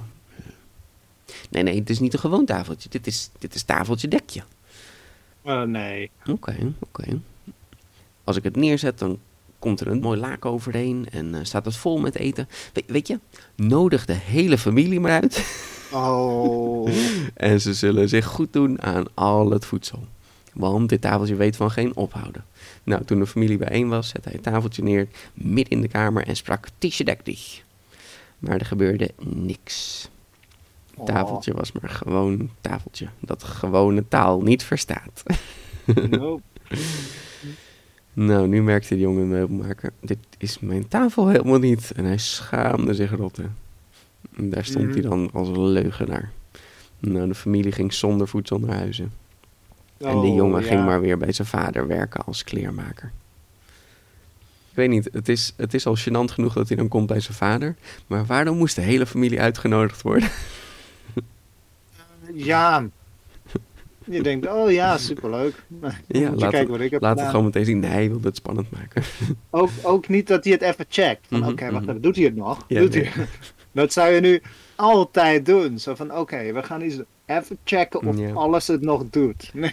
[1.50, 2.88] Nee, nee, het is niet een gewoon tafeltje.
[2.88, 4.42] Dit is, dit is tafeltje dekje.
[5.42, 6.10] Oh nee.
[6.30, 7.20] Oké, oké.
[8.24, 9.18] Als ik het neerzet, dan
[9.58, 12.48] komt er een mooi laak overheen en eh, staat het vol met eten.
[12.72, 13.18] We- weet je,
[13.56, 15.44] nodig de hele familie maar uit.
[15.92, 16.88] Oh.
[17.34, 20.06] en ze zullen zich goed doen aan al het voedsel.
[20.52, 22.44] Want dit tafeltje weet van geen ophouden.
[22.84, 26.26] Nou, toen de familie bijeen was, zette hij het tafeltje neer midden in de kamer
[26.26, 27.62] en sprak tisje dek dich.
[28.38, 30.08] Maar er gebeurde niks.
[31.06, 35.22] Het tafeltje was maar gewoon een tafeltje dat gewone taal niet verstaat.
[35.86, 36.42] Oh, nope.
[38.12, 41.92] Nou, nu merkte de jonge meubelmaker, dit is mijn tafel helemaal niet.
[41.96, 43.56] En hij schaamde zich rotten.
[44.36, 45.08] En daar stond hij Mhm.
[45.08, 46.30] dan als een leugenaar.
[46.98, 49.12] Nou, de familie ging zonder voedsel naar huizen.
[49.98, 50.66] en de Oh, jongen ja.
[50.66, 53.12] ging maar weer bij zijn vader werken als kleermaker.
[54.70, 57.20] Ik weet niet, het is, het is al gênant genoeg dat hij dan komt bij
[57.20, 57.76] zijn vader.
[58.06, 60.28] Maar waarom moest de hele familie uitgenodigd worden?
[62.34, 62.88] Ja.
[64.04, 65.64] Je denkt, oh ja, superleuk.
[66.06, 67.78] Ja, laat, kijken wat ik heb laat het gewoon meteen zien.
[67.78, 69.02] Nee, hij wilde het spannend maken.
[69.50, 71.26] Ook, ook niet dat hij het even checkt.
[71.28, 72.00] Van Mhm, oké, wacht mhm.
[72.00, 72.64] doet hij het nog?
[72.68, 73.04] Ja, doet nee.
[73.04, 73.26] hij...
[73.72, 74.42] Dat zou je nu
[74.76, 75.78] altijd doen.
[75.78, 78.32] Zo van, oké, we gaan eens even checken of Ja.
[78.32, 79.50] alles het nog doet.
[79.54, 79.72] Nee.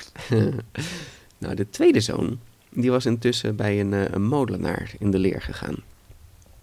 [1.38, 2.40] nou, de tweede zoon,
[2.70, 5.76] die was intussen bij een, eh, een molenaar in de leer gegaan.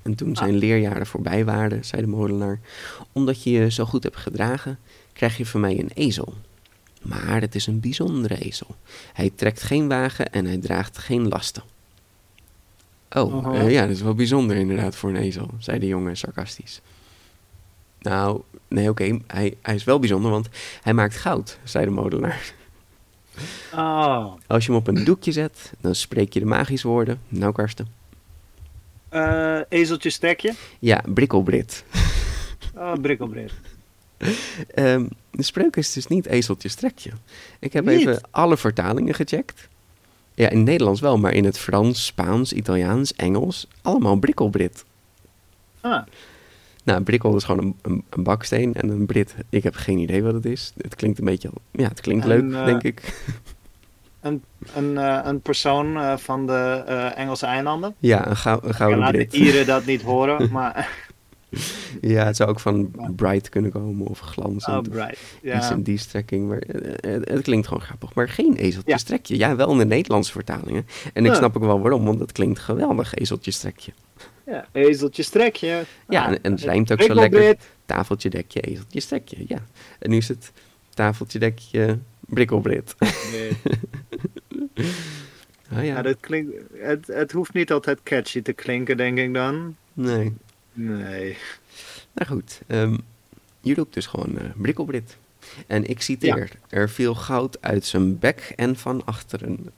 [0.03, 2.61] En toen zijn leerjaren voorbij waren, zei de molenaar,
[3.13, 4.79] omdat je je zo goed hebt gedragen,
[5.15, 6.35] krijg je van mij een ezel.
[7.03, 8.77] Maar het is een bijzondere ezel.
[9.13, 11.63] Hij trekt geen wagen en hij draagt geen lasten.
[13.11, 16.81] Oh, eh, ja, dat is wel bijzonder inderdaad voor een ezel, zei de jongen sarcastisch.
[18.01, 20.49] Nou, nee, oké, hij, hij is wel bijzonder, want
[20.83, 22.53] hij maakt goud, zei de molenaar.
[23.75, 27.21] Oh, Als je hem op een doekje zet, dan spreek je de magische woorden.
[27.29, 27.89] Nou, Karsten.
[29.09, 30.55] eh ezeltje stekje.
[30.79, 31.85] Ja, brikkelbrit.
[32.75, 33.53] Oh, brikkelbrit.
[34.75, 37.11] Ehm, de spreuk is dus niet ezeltje strekje.
[37.59, 37.99] Ik heb Niet?
[37.99, 39.69] even alle vertalingen gecheckt.
[40.35, 44.85] Ja, in het Nederlands wel, maar in het Frans, Spaans, Italiaans, Engels, allemaal brikkelbrit.
[45.81, 46.03] Ah,
[46.85, 49.35] Nou, brikkel is gewoon een, een, een baksteen en een brit.
[49.49, 50.73] Ik heb geen idee wat het is.
[50.81, 53.23] Het klinkt een beetje, ja, het klinkt En, leuk, eh, denk ik.
[54.21, 56.83] een, eh, een persoon eh, van de
[57.17, 57.95] Engelse eilanden.
[57.99, 59.27] Ja, een, gou- een gouden laat de.
[59.31, 61.04] Ieren dat niet horen, maar...
[62.15, 64.87] Ja, het zou ook van bright kunnen komen of glanzend.
[64.87, 65.13] Oh, bright.
[65.43, 65.71] Iets Ja.
[65.73, 66.49] in die strekking.
[66.49, 68.15] Maar eh, het, het klinkt gewoon grappig.
[68.15, 69.57] Maar geen ezeltje Ja.
[69.57, 70.87] wel in de Nederlandse vertalingen.
[71.13, 71.37] En ik Ja.
[71.37, 73.93] snap ook wel waarom, want het klinkt geweldig, ezeltje strekje.
[74.47, 75.85] ja, ezeltje strekje.
[76.09, 77.29] Ja, Ah, en, en het rijmt ook zo lekker.
[77.31, 77.69] brikkelbrit.
[77.87, 79.37] Tafeltje, dekje, ezeltje, strekje.
[79.49, 79.59] Ja.
[79.99, 80.53] En nu is het
[80.95, 82.95] tafeltje, dekje, brikkelbrit.
[83.33, 83.51] Nee.
[85.71, 85.81] Ah, ja.
[85.83, 89.77] Ja, dat klinkt, het, het hoeft niet altijd catchy te klinken, denk ik dan.
[89.93, 90.33] Nee.
[90.75, 91.37] Nee.
[92.13, 92.97] Nou goed, ehm,
[93.61, 95.17] je roept dus gewoon eh Brikkelbrit.
[95.67, 99.71] En ik citeer, er viel goud uit zijn bek en van achteren.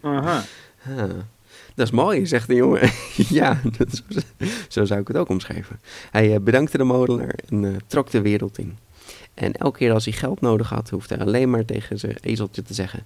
[0.00, 0.44] Aha.
[0.86, 1.10] Ah,
[1.74, 2.90] dat is mooi, zegt de jongen.
[3.40, 4.02] ja, dat
[4.68, 5.80] zo zou ik het ook omschrijven.
[6.10, 8.76] Hij eh, bedankte de molenaar en eh, trok de wereld in.
[9.34, 12.62] En elke keer als hij geld nodig had, hoefde hij alleen maar tegen zijn ezeltje
[12.62, 13.02] te zeggen...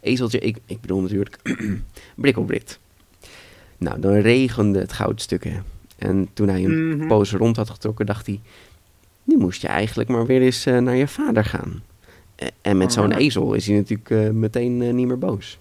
[0.00, 1.38] Ezeltje, ik, ik bedoel natuurlijk
[2.14, 2.78] Brikkelbrit.
[3.78, 5.64] Nou, dan regende het goudstukken.
[5.98, 7.06] En toen hij een Mhm.
[7.08, 8.40] poos rond had getrokken, dacht hij...
[9.24, 11.82] Nu moest je eigenlijk maar weer eens eh, naar je vader gaan.
[12.34, 13.20] Eh, en met zo'n Ah.
[13.20, 15.58] ezel is hij natuurlijk eh, meteen niet meer boos.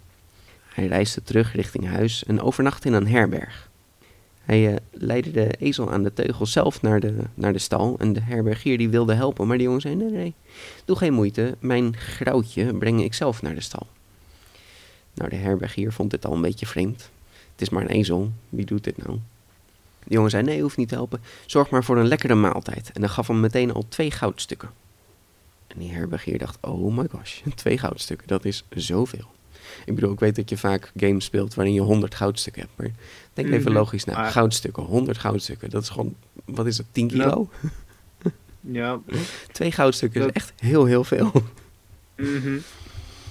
[0.74, 3.70] Hij reisde terug richting huis en overnachtte in een herberg.
[4.44, 8.22] Hij leidde de ezel aan de teugel zelf naar de, naar de stal en de
[8.22, 10.34] herbergier die wilde helpen, maar de jongen zei nee, nee,
[10.86, 13.88] doe geen moeite, mijn grauwtje breng ik zelf naar de stal.
[15.14, 17.10] Nou, de herbergier vond dit al een beetje vreemd.
[17.58, 19.20] Het is maar een ezel, wie doet dit nou?
[20.04, 22.92] De jongen zei nee, hoeft niet te helpen, zorg maar voor een lekkere maaltijd.
[22.94, 24.70] En dan gaf hem meteen al twee goudstukken.
[25.68, 29.26] En die herbergier dacht, oh my gosh, twee goudstukken, dat is zoveel.
[29.86, 32.74] Ik bedoel, ik weet dat je vaak games speelt waarin je 100 goudstukken hebt.
[32.76, 32.90] Maar
[33.34, 34.30] denk even logisch na.
[34.30, 35.70] Goudstukken, 100 goudstukken.
[35.70, 36.16] Dat is gewoon,
[36.46, 37.50] wat is het, 10 kilo?
[38.62, 39.00] Ja.
[39.52, 41.32] Twee goudstukken is Dat- echt heel, heel veel.
[42.16, 42.58] Mhm.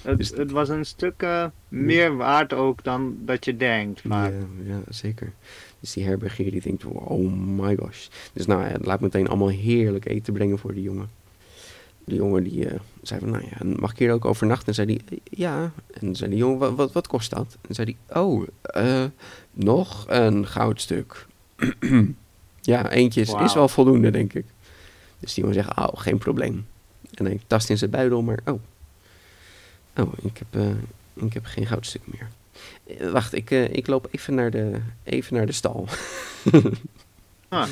[0.07, 4.05] Het, Dus- het was een stuk eh, meer waard ook dan dat je denkt.
[4.05, 5.33] Maar Ja, ja, zeker.
[5.81, 8.07] Dus die herbergier die denkt, oh my gosh.
[8.33, 11.09] Dus nou ja, laat meteen allemaal heerlijk eten brengen voor die jongen.
[12.05, 14.67] De jongen die eh, zei van, nou ja, mag ik hier ook overnachten?
[14.67, 15.73] En zei die, ja.
[16.01, 17.57] En zei die jongen, wat, wat, wat kost dat?
[17.69, 19.05] En zei die, oh, eh,
[19.53, 21.27] nog een goudstuk.
[22.61, 24.45] ja, eentje is, wel voldoende, denk ik.
[25.19, 26.67] Dus die jongen zegt, oh, geen probleem.
[27.15, 28.61] En hij tast in zijn buidel, maar oh.
[29.97, 32.29] Oh, ik heb, eh, ik heb geen goudstuk meer.
[32.99, 35.89] Eh, wacht, ik, eh, ik loop even naar de, even naar de stal.
[37.49, 37.69] ah,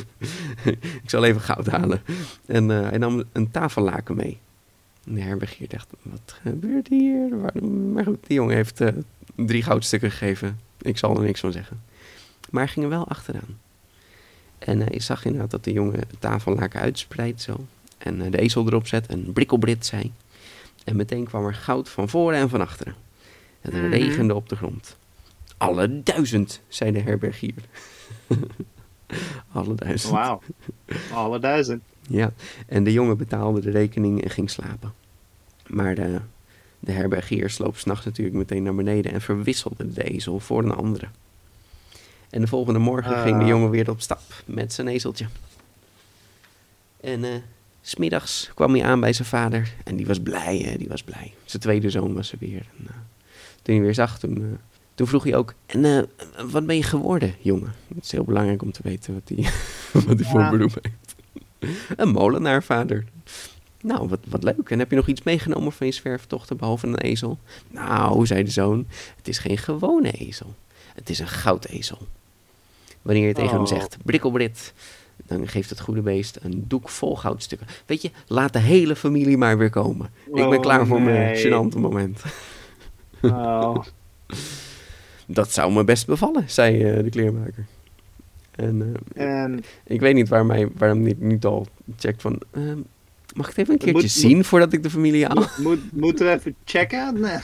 [1.03, 2.03] ik zal even goud halen.
[2.47, 4.39] En hij nam een tafellaken mee.
[5.07, 7.37] En de herbergier dacht, wat gebeurt hier?
[7.93, 8.81] Maar goed, die jongen heeft
[9.35, 10.61] drie goudstukken gegeven.
[10.81, 11.83] Ik zal er niks van zeggen.
[12.51, 13.59] Maar hij ging er wel achteraan.
[14.59, 17.67] En hij zag inderdaad dat de jongen het tafellaken uitspreidt zo.
[17.99, 20.13] En de ezel erop zet en brikkelbrit zei.
[20.85, 22.95] En meteen kwam er goud van voren en van achteren.
[23.61, 23.87] Het Mhm.
[23.89, 24.97] regende op de grond.
[25.57, 27.55] Alle duizend, zei de herbergier.
[29.53, 30.13] Alle duizend.
[30.13, 30.41] wauw.
[31.13, 31.83] Alle duizend.
[32.09, 32.33] Ja,
[32.67, 34.93] en de jongen betaalde de rekening en ging slapen.
[35.67, 36.21] Maar de,
[36.81, 41.07] de herbergier sloop s'nachts natuurlijk meteen naar beneden en verwisselde de ezel voor een andere.
[42.31, 43.49] En de volgende morgen ging de Ah.
[43.49, 45.27] jongen weer op stap met zijn ezeltje.
[47.01, 47.31] En eh,
[47.87, 51.33] smiddags kwam hij aan bij zijn vader en die was blij, hè, die was blij.
[51.45, 52.67] Zijn tweede zoon was er weer.
[52.79, 52.95] En, eh,
[53.63, 54.59] toen hij weer zag, toen, eh,
[54.95, 56.03] toen vroeg hij ook, en eh,
[56.51, 57.75] wat ben je geworden, jongen?
[57.95, 59.53] Het is heel belangrijk om te weten wat hij,
[60.07, 61.15] wat voor beroep heeft.
[61.97, 63.05] Een molenaar, vader.
[63.81, 64.71] Nou, wat, wat leuk.
[64.71, 67.39] En heb je nog iets meegenomen van je zwerftochten behalve een ezel?
[67.71, 70.55] Nou, zei de zoon, het is geen gewone ezel.
[70.95, 71.99] Het is een goudezel.
[73.03, 73.67] Wanneer je tegen hem Oh.
[73.67, 74.73] zegt, brikkelbrit,
[75.27, 77.67] dan geeft het goede beest een doek vol goudstukken.
[77.87, 80.11] Weet je, laat de hele familie maar weer komen.
[80.27, 82.23] Ik ben Oh, klaar voor mijn gênante moment.
[83.23, 83.77] Oh.
[85.27, 87.67] Dat zou me best bevallen, zei eh, de kleermaker.
[88.51, 92.39] En eh, En ik weet niet waar mij, waarom ik niet al checkt van...
[92.51, 92.79] ehm,
[93.35, 95.35] mag ik het even een keertje Moet- zien voordat ik de familie haal?
[95.37, 97.21] moet, moet, moeten we even checken?
[97.21, 97.39] Nee.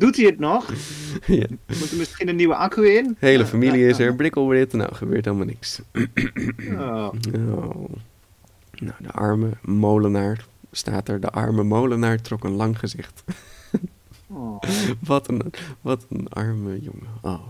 [0.00, 0.72] Doet hij het nog?
[1.26, 1.46] ja.
[1.66, 3.16] Moet er misschien een nieuwe accu in?
[3.18, 5.80] Hele familie is er, brikkelbrit, nou gebeurt helemaal niks.
[6.70, 7.08] Oh.
[7.34, 7.90] Oh.
[8.72, 11.20] Nou, de arme molenaar staat er.
[11.20, 13.24] De arme molenaar trok een lang gezicht.
[14.26, 14.62] Oh.
[15.00, 15.42] wat, een,
[15.80, 17.08] wat een arme jongen.
[17.20, 17.46] Oh,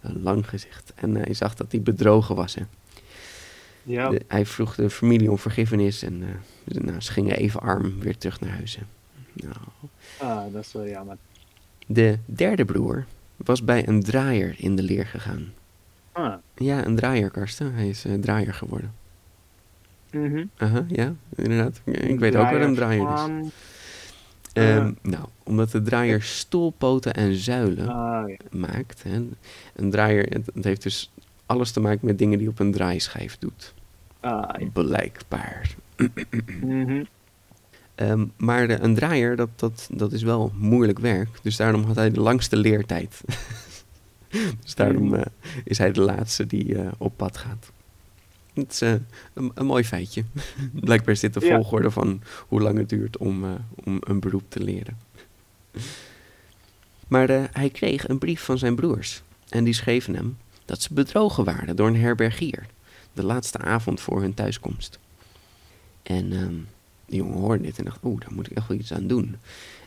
[0.00, 0.92] een lang gezicht.
[0.94, 2.54] En hij zag dat hij bedrogen was.
[2.54, 2.62] Hè.
[3.82, 4.08] Ja.
[4.08, 8.18] De- hij vroeg de familie om vergiffenis en eh, nou, ze gingen even arm weer
[8.18, 8.76] terug naar huis.
[8.76, 8.82] hè.
[9.32, 9.56] Nou,
[10.18, 11.16] Ah, dat is wel jammer.
[11.92, 13.04] De derde broer
[13.36, 15.52] was bij een draaier in de leer gegaan.
[16.12, 16.34] Ah.
[16.54, 17.74] Ja, een draaier, Karsten.
[17.74, 18.92] Hij is eh, draaier geworden.
[20.10, 20.44] Mhm.
[20.56, 21.80] Aha, ja, inderdaad.
[21.84, 23.50] Ik weet ook wat een draaier is.
[24.52, 28.36] Ehm, nou, omdat de draaier stoelpoten en zuilen Ah, ja.
[28.50, 29.02] maakt.
[29.02, 29.26] Hè.
[29.76, 31.12] Een draaier, het, het heeft dus
[31.46, 33.74] alles te maken met dingen die op een draaischijf doet.
[34.20, 34.66] Ah, ja.
[34.72, 35.74] Blijkbaar.
[36.60, 37.02] Mhm.
[37.94, 41.28] Ehm, maar de, een draaier, dat, dat, dat is wel moeilijk werk.
[41.42, 43.20] Dus daarom had hij de langste leertijd.
[44.62, 45.26] dus daarom eh,
[45.64, 47.70] is hij de laatste die eh, op pad gaat.
[48.54, 48.92] Het is eh,
[49.34, 50.24] een, een mooi feitje.
[50.72, 51.54] Blijkbaar is dit de Ja.
[51.54, 53.44] volgorde van hoe lang het duurt om,
[53.84, 54.98] om een beroep te leren.
[57.08, 59.22] maar hij kreeg een brief van zijn broers.
[59.48, 62.66] En die schreven hem dat ze bedrogen waren door een herbergier.
[63.12, 64.98] De laatste avond voor hun thuiskomst.
[66.02, 66.54] En ehm,
[67.10, 69.36] de jongen hoorde dit en dacht, oeh, daar moet ik echt wel iets aan doen.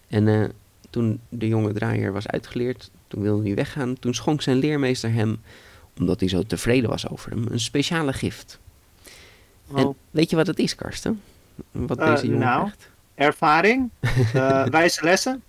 [0.08, 0.44] En eh,
[0.90, 4.00] toen de jonge draaier was uitgeleerd, toen wilde hij weggaan.
[4.00, 5.42] Toen schonk zijn leermeester hem,
[6.00, 8.60] omdat hij zo tevreden was over hem, een speciale gift.
[9.76, 11.22] En weet je wat het is, Karsten?
[11.72, 12.60] Wat Eh, deze jongen nou.
[12.60, 12.90] krijgt?
[13.16, 13.90] Ervaring,
[14.34, 15.44] eh, wijze lessen,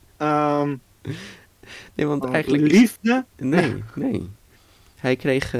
[1.95, 2.73] Nee, want eigenlijk...
[2.73, 3.25] liefde.
[3.37, 4.29] Nee, nee.
[4.97, 5.51] Hij kreeg,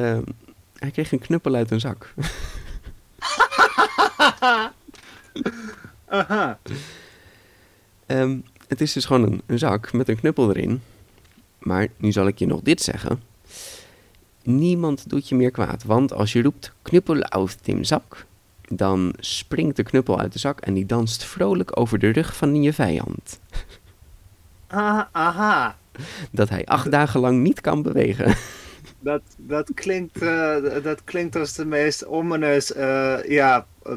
[0.79, 2.15] hij kreeg een knuppel uit een zak.
[6.15, 6.59] Aha.
[8.07, 10.83] Ehm, het is dus gewoon een, een zak met een knuppel erin.
[11.59, 13.23] Maar nu zal ik je nog dit zeggen.
[14.43, 18.27] Niemand doet je meer kwaad, want als je roept knuppel uit de zak,
[18.69, 22.63] dan springt de knuppel uit de zak en die danst vrolijk over de rug van
[22.63, 23.41] je vijand.
[24.67, 25.77] Ah, aha.
[26.31, 28.37] Dat hij acht dagen lang niet kan bewegen.
[29.05, 33.93] Dat, dat, klinkt, eh, dat klinkt als de meest ominous, eh, ja, eh,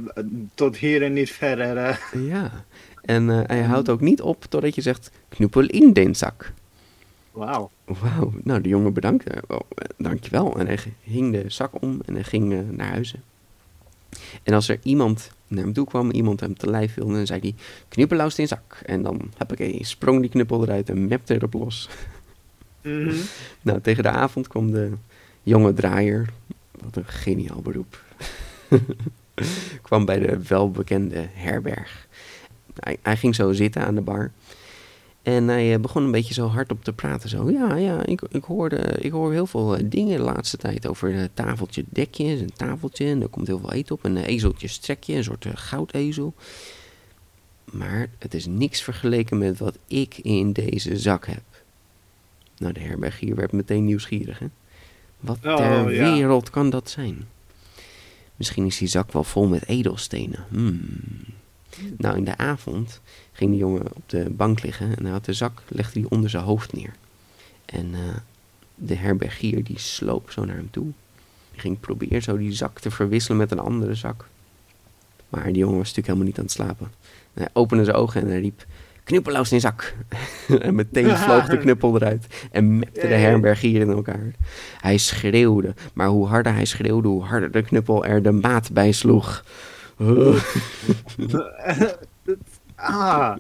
[0.54, 2.00] tot hier en niet verder.
[2.34, 2.66] ja,
[3.02, 6.54] en hij houdt ook niet op totdat je zegt knuppel in de zak.
[7.32, 7.70] Wauw.
[7.86, 9.44] Wauw, nou de jongen bedankte.
[9.48, 9.60] Oh,
[9.98, 10.60] dankjewel.
[10.60, 13.24] En hij hing de zak om en hij ging naar huizen.
[14.44, 17.40] En als er iemand naar hem toe kwam, iemand hem te lijf wilde, dan zei
[17.40, 17.56] hij,
[17.90, 18.80] knuppelaus in zak.
[18.86, 21.90] En dan, hoppakee, sprong die knuppel eruit en mepte erop los.
[22.88, 23.16] Mhm.
[23.62, 24.92] Nou, tegen de avond kwam de
[25.44, 26.30] jonge draaier,
[26.84, 28.04] wat een geniaal beroep,
[29.82, 32.08] kwam bij de welbekende herberg.
[33.02, 34.32] Hij, ging zo zitten aan de bar.
[35.22, 37.30] En hij eh, begon een beetje zo hardop te praten.
[37.30, 40.88] Zo, ja, ja, ik, ik, hoorde, ik hoor heel veel eh, dingen de laatste tijd
[40.88, 43.06] over een tafeltje dekjes, een tafeltje.
[43.06, 44.04] En er komt heel veel eten op.
[44.04, 46.34] Een eh, ezeltje strekje, een soort eh, goudezel.
[47.72, 51.42] Maar het is niks vergeleken met wat ik in deze zak heb.
[52.58, 54.48] Nou, de herbergier werd meteen nieuwsgierig, hè?
[55.20, 56.14] Wat Oh, ter ja.
[56.14, 57.28] wereld kan dat zijn?
[58.36, 60.46] Misschien is die zak wel vol met edelstenen.
[60.50, 60.82] Hmm.
[61.98, 65.34] Nou, in de avond ging de jongen op de bank liggen en hij had de
[65.34, 66.94] zak, legde hij onder zijn hoofd neer.
[67.66, 68.00] En eh,
[68.76, 70.88] de herbergier die sloop zo naar hem toe.
[71.52, 74.28] Die ging proberen zo die zak te verwisselen met een andere zak.
[75.30, 76.92] Maar die jongen was natuurlijk helemaal niet aan het slapen.
[77.34, 78.66] En hij opende zijn ogen en hij riep,
[79.08, 79.94] knuppelaus in zak.
[80.60, 84.32] en meteen vloog de knuppel eruit en mepte de herbergier in elkaar.
[84.82, 88.92] Hij schreeuwde, maar hoe harder hij schreeuwde, hoe harder de knuppel er de maat bij
[88.92, 89.44] sloeg.
[92.80, 93.36] Ah,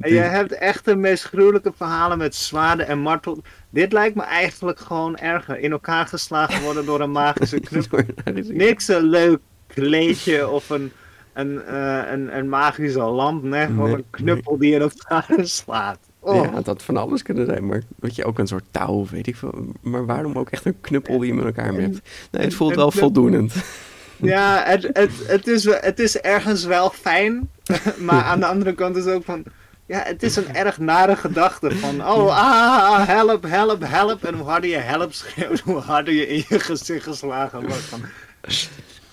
[0.00, 3.42] en je hebt echt de meest gruwelijke verhalen met zwaarden en martel.
[3.70, 5.58] Dit lijkt me eigenlijk gewoon erger.
[5.58, 8.04] In elkaar geslagen worden door een magische knuppel.
[8.34, 10.92] Niks een leuk kleedje of een,
[11.32, 13.42] een, eh, een, een magische lamp.
[13.42, 15.98] Nee, gewoon Nee, een knuppel die in elkaar slaat.
[16.18, 16.34] Oh.
[16.34, 19.26] Ja, het had van alles kunnen zijn, maar weet je, ook een soort touw, weet
[19.26, 19.66] ik veel.
[19.80, 22.00] Maar waarom ook echt een knuppel die je met elkaar hebt?
[22.30, 23.54] Nee, het voelt wel voldoenend.
[24.16, 27.50] Ja, het, het, het, is, het is ergens wel fijn,
[27.98, 29.44] maar aan de andere kant is het ook van...
[29.86, 34.24] Ja, het is een erg nare gedachte van, oh, ah, help, help, help.
[34.24, 37.82] En hoe harder je help schreeuwt, hoe harder je in je gezicht geslagen wordt.
[37.82, 38.00] Van,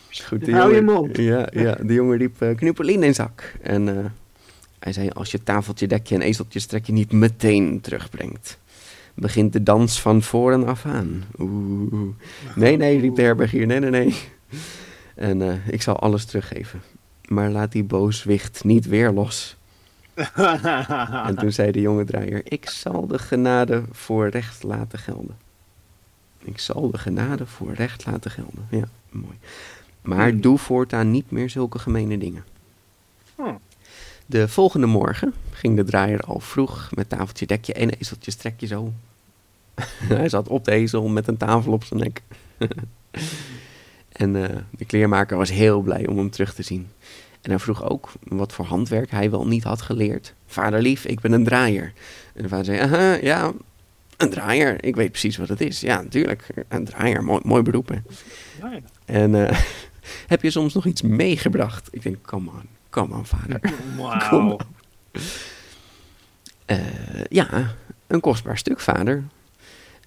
[0.10, 1.17] Goed, Hou je mond.
[1.17, 3.54] Ja, ja, de jongen riep uh, knuppel in een zak.
[3.62, 4.06] En eh,
[4.80, 8.60] hij zei, als je tafeltje, dekje en ezeltje strekje niet meteen terugbrengt,
[9.13, 11.24] begint de dans van voren af aan.
[11.39, 12.13] Oeh.
[12.56, 14.15] Nee, nee, riep de herbergier, nee, nee, nee.
[15.15, 16.82] En eh, ik zal alles teruggeven.
[17.28, 19.58] Maar laat die booswicht niet weer los.
[21.28, 25.38] En toen zei de jonge draaier: Ik zal de genade voor recht laten gelden.
[26.43, 28.67] Ik zal de genade voor recht laten gelden.
[28.69, 29.36] Ja, mooi.
[30.01, 32.43] Maar doe voortaan niet meer zulke gemene dingen.
[33.35, 33.55] Hm.
[34.25, 38.93] De volgende morgen ging de draaier al vroeg met tafeltje dekje en ezeltje strekje zo.
[40.07, 42.21] Hij zat op de ezel met een tafel op zijn nek.
[44.12, 46.88] en eh, de kleermaker was heel blij om hem terug te zien.
[47.41, 50.33] En hij vroeg ook wat voor handwerk hij wel niet had geleerd.
[50.45, 51.93] Vader lief, ik ben een draaier.
[52.33, 53.51] En de vader zei, aha, ja,
[54.17, 54.83] een draaier.
[54.83, 55.79] Ik weet precies wat het is.
[55.79, 57.88] Ja, natuurlijk, een draaier, mooi, mooi beroep.
[57.88, 57.97] Hè.
[58.59, 58.79] Ja, ja.
[59.05, 59.59] En eh,
[60.28, 61.88] heb je soms nog iets meegebracht?
[61.91, 63.62] Ik denk, come on, come on vader.
[64.52, 64.65] Op.
[66.65, 66.78] Eh,
[67.30, 67.76] ja,
[68.07, 69.24] een kostbaar stuk, vader.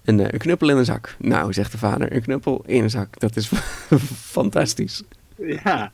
[0.03, 1.15] Een, eh, een knuppel in een zak.
[1.19, 3.19] Nou, zegt de vader, een knuppel in een zak.
[3.19, 3.51] Dat is
[4.37, 5.03] fantastisch.
[5.37, 5.91] Ja.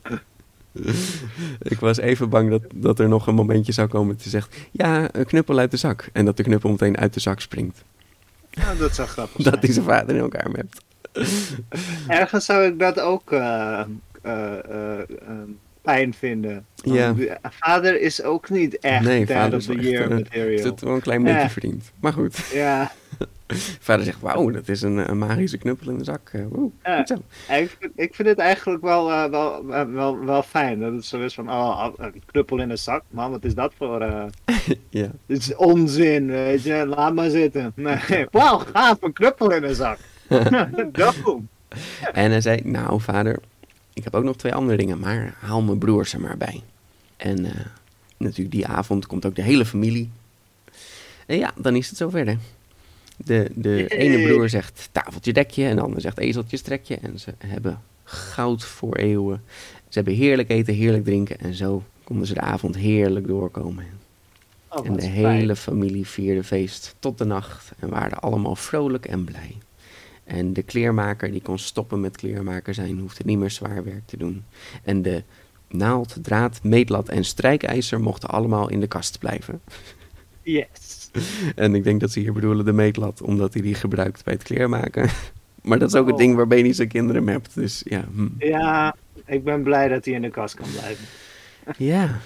[1.58, 4.52] Ik was even bang dat, dat er nog een momentje zou komen te zeggen...
[4.70, 6.08] Ja, een knuppel uit de zak.
[6.12, 7.84] En dat de knuppel meteen uit de zak springt.
[8.50, 9.58] ja, dat zou grappig Dat zijn.
[9.60, 10.82] hij zijn vader in elkaar mept.
[12.08, 13.80] Ergens zou ik dat ook eh,
[14.22, 15.04] eh, eh, eh,
[15.82, 16.66] pijn vinden.
[16.74, 17.12] Ja.
[17.12, 20.48] de- Vader is ook niet echt Nee, vader of the year echt, material.
[20.48, 21.50] Is het wel een klein beetje Ja.
[21.50, 21.92] verdiend.
[22.00, 22.36] Maar goed.
[22.52, 22.90] Ja,
[23.80, 26.30] Vader zegt, wauw, dat is een, een magische knuppel in de zak.
[26.82, 26.98] Ja.
[27.48, 30.80] Ik vind, ik vind het eigenlijk wel, wel, wel, wel fijn.
[30.80, 33.02] Dat het zo is van, oh, een knuppel in een zak.
[33.10, 34.00] Man, wat is dat voor...
[34.90, 35.08] Ja.
[35.26, 36.86] dit is onzin, weet je.
[36.86, 37.72] Laat maar zitten.
[37.76, 39.98] Nee, wauw, gaaf, een knuppel in een zak.
[42.12, 43.40] En hij zei, nou vader,
[43.92, 46.62] ik heb ook nog twee andere dingen, maar haal mijn broers er maar bij.
[47.16, 47.66] En eh,
[48.16, 50.10] natuurlijk die avond komt ook de hele familie.
[51.26, 52.36] En ja, dan is het zover hè.
[53.16, 56.96] De, de ene broer zegt tafeltje dekje en de ander zegt ezeltje strekje.
[56.96, 59.42] En ze hebben goud voor eeuwen.
[59.88, 61.38] Ze hebben heerlijk eten, heerlijk drinken.
[61.38, 63.86] En zo konden ze de avond heerlijk doorkomen.
[64.68, 65.12] Oh, En de fijn.
[65.12, 69.56] hele familie vierde feest tot de nacht en waren allemaal vrolijk en blij.
[70.30, 74.16] En de kleermaker die kon stoppen met kleermaker zijn, hoefde niet meer zwaar werk te
[74.16, 74.44] doen.
[74.84, 75.22] En de
[75.68, 79.60] naald, draad, meetlat en strijkijzer mochten allemaal in de kast blijven.
[80.42, 81.10] Yes.
[81.54, 84.42] En ik denk dat ze hier bedoelen de meetlat, omdat hij die gebruikt bij het
[84.42, 85.08] kleermaken.
[85.62, 86.20] Maar dat is ook het Oh.
[86.20, 87.54] ding waarbij hij zijn kinderen hebt.
[87.54, 88.28] Dus ja, hm.
[88.38, 91.04] Ja, ik ben blij dat hij in de kast kan blijven.
[91.76, 92.18] ja.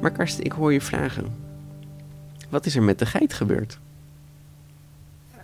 [0.00, 1.34] Maar Karsten, ik hoor je vragen.
[2.48, 3.78] Wat is er met de geit gebeurd?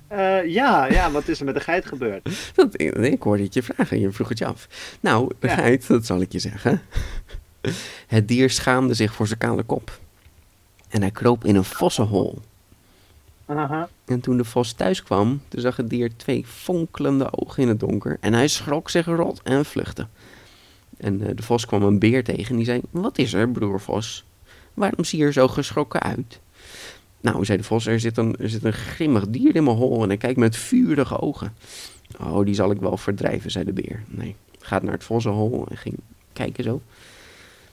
[0.09, 2.29] Eh, ja, ja, wat is er met de geit gebeurd?
[2.55, 4.69] Dat, ik hoorde het je vragen, je vroeg het je af.
[5.01, 5.55] Nou, de Ja.
[5.55, 6.83] geit, dat zal ik je zeggen.
[8.07, 9.99] Het dier schaamde zich voor zijn kale kop.
[10.89, 12.39] En hij kroop in een vossenhol.
[14.05, 17.81] En toen de vos thuis kwam, toen zag het dier twee fonkelende ogen in het
[17.81, 18.17] donker.
[18.21, 20.07] En hij schrok zich rot en vluchtte.
[20.97, 23.81] En eh, de vos kwam een beer tegen en die zei, wat is er, broer
[23.81, 24.25] vos?
[24.77, 26.41] Waarom zie je er zo geschrokken uit?
[27.21, 30.03] Nou, zei de vos, er zit, een, er zit een grimmig dier in mijn hol
[30.03, 31.55] en hij kijkt met vurige ogen.
[32.21, 34.03] Oh, die zal ik wel verdrijven, zei de beer.
[34.07, 35.97] Nee, gaat naar het vossenhol en ging
[36.33, 36.83] kijken zo.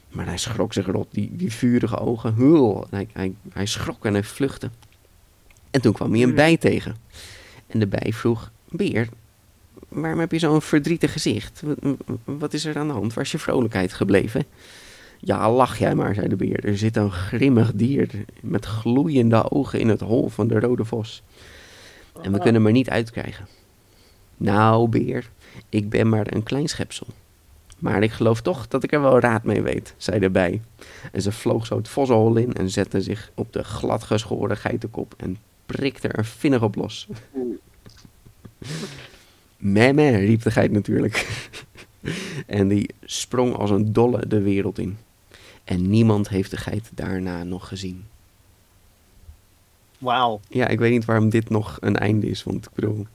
[0.10, 2.34] Maar hij schrok zich rot, die, die vurige ogen.
[2.34, 2.88] Hul.
[2.90, 4.70] Hij, hij, hij schrok en hij vluchtte.
[5.72, 6.96] En toen kwam hij een bij tegen.
[7.68, 9.10] En de bij vroeg, beer,
[9.88, 11.62] waarom heb je zo'n verdrietig gezicht?
[12.24, 13.14] Wat is er aan de hand?
[13.14, 14.46] Waar is je vrolijkheid gebleven?
[15.26, 16.66] Ja, lach jij maar, zei de beer.
[16.66, 18.10] Er zit een grimmig dier
[18.42, 21.24] met gloeiende ogen in het hol van de rode vos.
[22.22, 23.48] En we kunnen hem er niet uitkrijgen.
[24.38, 25.30] Nou, beer,
[25.70, 27.08] ik ben maar een klein schepsel.
[27.80, 30.62] Maar ik geloof toch dat ik er wel raad mee weet, zei de bij.
[31.12, 35.38] En ze vloog zo het vossenhol in en zette zich op de gladgeschoren geitenkop en
[35.66, 37.08] prikte er vinnig op los.
[39.58, 41.28] Meh, riep de geit natuurlijk.
[42.48, 44.98] en die sprong als een dolle de wereld in.
[45.74, 48.06] En niemand heeft de geit daarna nog gezien.
[49.98, 50.40] Wauw.
[50.50, 52.44] Ja, ik weet niet waarom dit nog een einde is.
[52.44, 53.08] Want ik bedoel,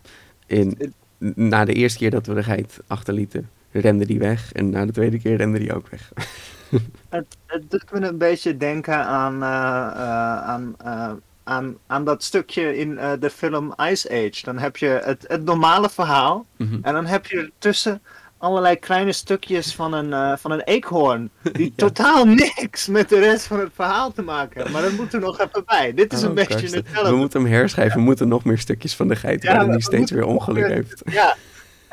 [0.47, 0.95] in,
[1.35, 4.53] na de eerste keer dat we de geit achterlieten, rende die weg.
[4.53, 6.13] En na de tweede keer rende die ook weg.
[7.09, 11.13] Het, het doet me een beetje denken aan, eh, eh, aan, eh,
[11.45, 14.45] aan, aan dat stukje in de film Ice Age.
[14.45, 16.47] Dan heb je het, het normale verhaal.
[16.57, 16.79] Mhm.
[16.83, 18.03] En dan heb je ertussen
[18.39, 21.31] allerlei kleine stukjes van een, eh, van een eekhoorn.
[21.53, 24.73] Die totaal niks met de rest van het verhaal te maken hebben.
[24.73, 25.95] Maar dat moet er nog even bij.
[25.95, 26.79] Dit is een Oh, beetje Karsten.
[26.79, 27.11] hetzelfde.
[27.11, 27.97] We moeten hem herschrijven.
[27.99, 31.03] We moeten nog meer stukjes van de geit Ja, hij steeds weer ongeluk heeft.
[31.11, 31.37] Ja.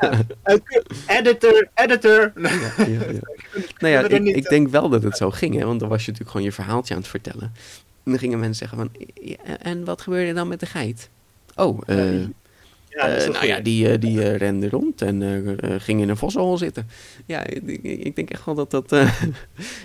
[0.00, 0.20] ja.
[1.06, 2.32] Editor, editor.
[3.78, 5.64] Nou ja, er ik, denk wel dat het zo ging, hè?
[5.66, 7.52] want dan was je natuurlijk gewoon je verhaaltje aan het vertellen.
[8.04, 11.08] En dan gingen mensen zeggen van, "Ja, en wat gebeurde dan met de geit?
[11.54, 12.24] Oh, eh,
[12.96, 16.58] Ja, eh, nou ja, die, eh, die eh, rende rond en ging in een vossenhol
[16.58, 16.88] zitten.
[17.26, 18.90] Ja, ik, denk echt wel dat dat,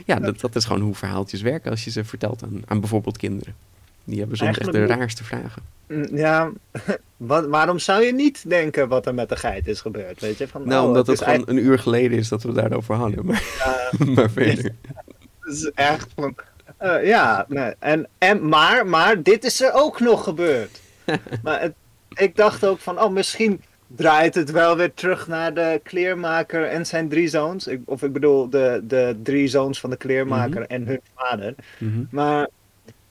[0.05, 3.18] ja, dat, dat is gewoon hoe verhaaltjes werken als je ze vertelt aan, aan bijvoorbeeld
[3.18, 3.55] kinderen.
[4.03, 5.62] Die hebben soms echt de raarste vragen.
[5.88, 6.51] Mm, Ja,
[7.18, 10.20] wat, waarom zou je niet denken wat er met de geit is gebeurd?
[10.20, 10.47] Weet je?
[10.47, 13.26] Van, Nou, oh, omdat het, gewoon een uur geleden is dat we daarover hadden.
[13.26, 13.43] Maar,
[14.16, 14.76] maar verder.
[15.39, 16.36] Het is echt van.
[17.03, 17.74] ja, nee.
[17.80, 20.80] en, en, maar, maar dit is er ook nog gebeurd.
[21.43, 21.74] maar het,
[22.16, 26.86] ik dacht ook van, oh, misschien draait het wel weer terug naar de kleermaker en
[26.86, 27.68] zijn drie zoons.
[27.68, 31.55] Ik, of ik bedoel, de, de drie zoons van de kleermaker en hun vader.
[31.78, 32.03] Mhm.
[32.09, 32.47] Maar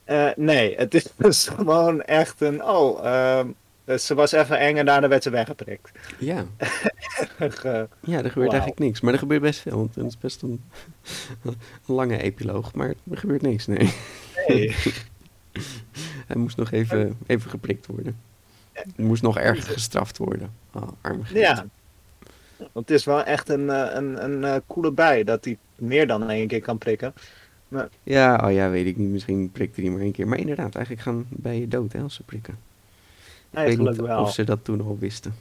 [0.05, 3.49] eh, nee, het is dus gewoon echt een, oh, ehm,
[3.99, 5.91] ze was even eng en daarna werd ze weggeprikt.
[6.19, 6.45] Ja.
[7.39, 9.01] Ge- Ja, er gebeurt eigenlijk niks.
[9.01, 9.77] Maar er gebeurt best veel.
[9.77, 10.63] Want het is best een,
[11.45, 12.75] een lange epiloog.
[12.75, 13.95] Maar er gebeurt niks, nee.
[14.47, 14.75] nee.
[16.27, 18.17] Hij moest nog even, even geprikt worden.
[18.97, 20.53] Moest nog erger gestraft worden.
[20.73, 21.23] Oh, arme.
[21.33, 21.67] Ja.
[22.57, 26.07] Want het is wel echt een, eh, een, een eh, coole bij dat hij meer
[26.07, 27.15] dan één keer kan prikken.
[28.03, 29.11] Ja, oh ja, weet ik niet.
[29.11, 30.29] Misschien prikte hij maar één keer.
[30.29, 32.55] Maar inderdaad, eigenlijk gaan bijen dood hè, als ze prikken.
[32.55, 32.59] Ik
[33.51, 34.23] weet Eigenlijk niet wel.
[34.23, 35.35] of ze dat toen al wisten.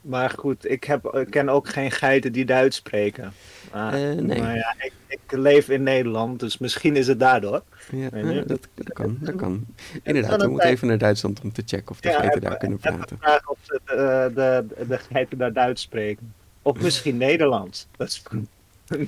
[0.00, 3.32] Maar goed, ik, heb, ik ken ook geen geiten die Duits spreken.
[3.72, 4.40] Maar, Eh, nee.
[4.42, 7.62] maar ja, ik, ik leef in Nederland, dus misschien is het daardoor.
[7.90, 9.64] Ja, eh, dat, dat kan, dat kan.
[10.02, 12.56] Inderdaad, we een moeten even naar Duitsland om te checken of de Ja, geiten daar
[12.56, 13.18] kunnen praten.
[13.20, 16.32] vragen of ze de, de, de geiten daar Duits spreken.
[16.62, 17.86] Of misschien Nederlands.
[17.96, 18.22] Dat is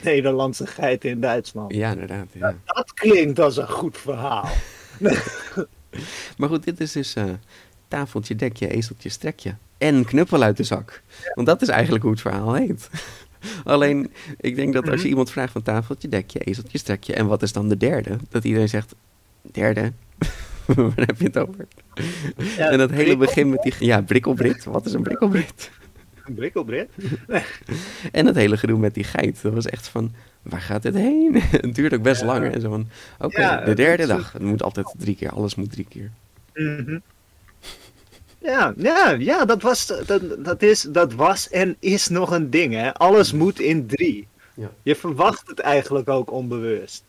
[0.02, 1.74] Nederlandse geiten in Duitsland.
[1.74, 2.26] Ja, inderdaad.
[2.32, 2.54] Ja.
[2.64, 4.48] Dat klinkt als een goed verhaal.
[6.36, 7.24] Maar goed, dit is dus eh,
[7.88, 9.54] tafeltje, dekje, ezeltje, strekje.
[9.82, 11.02] En knuppel uit de zak.
[11.34, 12.90] Want dat is eigenlijk hoe het verhaal heet.
[13.64, 15.02] Alleen, ik denk dat als Mhm.
[15.02, 17.14] je iemand vraagt van tafeltje, dekje, ezeltje, strekje.
[17.14, 18.16] En wat is dan de derde?
[18.28, 18.94] Dat iedereen zegt,
[19.52, 19.92] derde?
[20.66, 21.66] Waar heb je het over?
[22.56, 23.74] Ja, en dat hele begin met die...
[23.78, 24.64] Ja, brikkelbrit.
[24.64, 25.70] Wat is een brikkelbrit?
[26.24, 26.88] Een brikkelbrit?
[28.12, 29.42] En dat hele gedoe met die geit.
[29.42, 30.12] Dat was echt van,
[30.42, 31.34] waar gaat dit heen?
[31.50, 32.26] het duurt ook best Ja.
[32.26, 32.52] lang.
[32.54, 34.32] En zo van, oké, Ja, de derde dag.
[34.32, 35.30] Het moet altijd drie keer.
[35.30, 36.10] Alles moet drie keer.
[36.54, 36.98] Mhm.
[38.42, 42.74] Ja, ja, ja dat, was, dat, dat, is, dat was en is nog een ding.
[42.74, 42.94] Hè?
[42.94, 44.28] Alles moet in drie.
[44.54, 44.70] Ja.
[44.82, 47.04] Je verwacht het eigenlijk ook onbewust.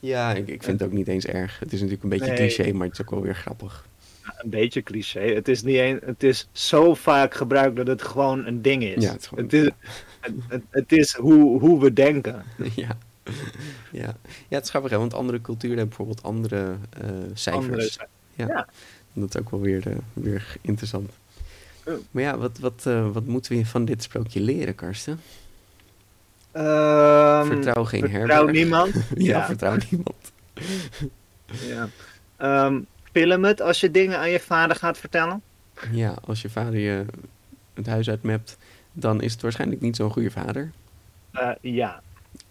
[0.00, 1.58] Ja, ik, ik vind het ook niet eens erg.
[1.58, 2.36] Het is natuurlijk een beetje Nee.
[2.36, 3.86] cliché, maar het is ook wel weer grappig.
[4.38, 5.20] Een beetje cliché.
[5.20, 9.04] Het is, niet een, het is zo vaak gebruikt dat het gewoon een ding is.
[9.04, 9.70] Ja, het is gewoon- het, is,
[10.70, 12.42] het, is hoe, hoe we denken.
[12.74, 12.98] ja.
[13.92, 14.16] Ja.
[14.48, 17.98] ja, het is grappig, hè, want andere culturen hebben bijvoorbeeld andere eh, cijfers.
[17.98, 18.46] Andere- ja.
[18.48, 18.68] ja.
[19.18, 21.10] Dat is ook wel weer, eh, weer interessant.
[22.10, 25.20] Maar ja, wat, wat, eh, wat moeten we van dit sprookje leren, Karsten?
[26.52, 28.52] Ehm, vertrouw geen vertrouw herberg.
[28.52, 28.92] niemand.
[29.14, 29.46] ja, ja.
[29.46, 30.32] vertrouw niemand.
[31.68, 31.88] Ja.
[33.12, 35.42] Film het als je dingen aan je vader gaat vertellen.
[35.92, 37.04] Ja, als je vader je
[37.74, 38.56] het huis uitmept,
[38.92, 40.70] dan is het waarschijnlijk niet zo'n goede vader.
[41.32, 42.02] Eh, ja.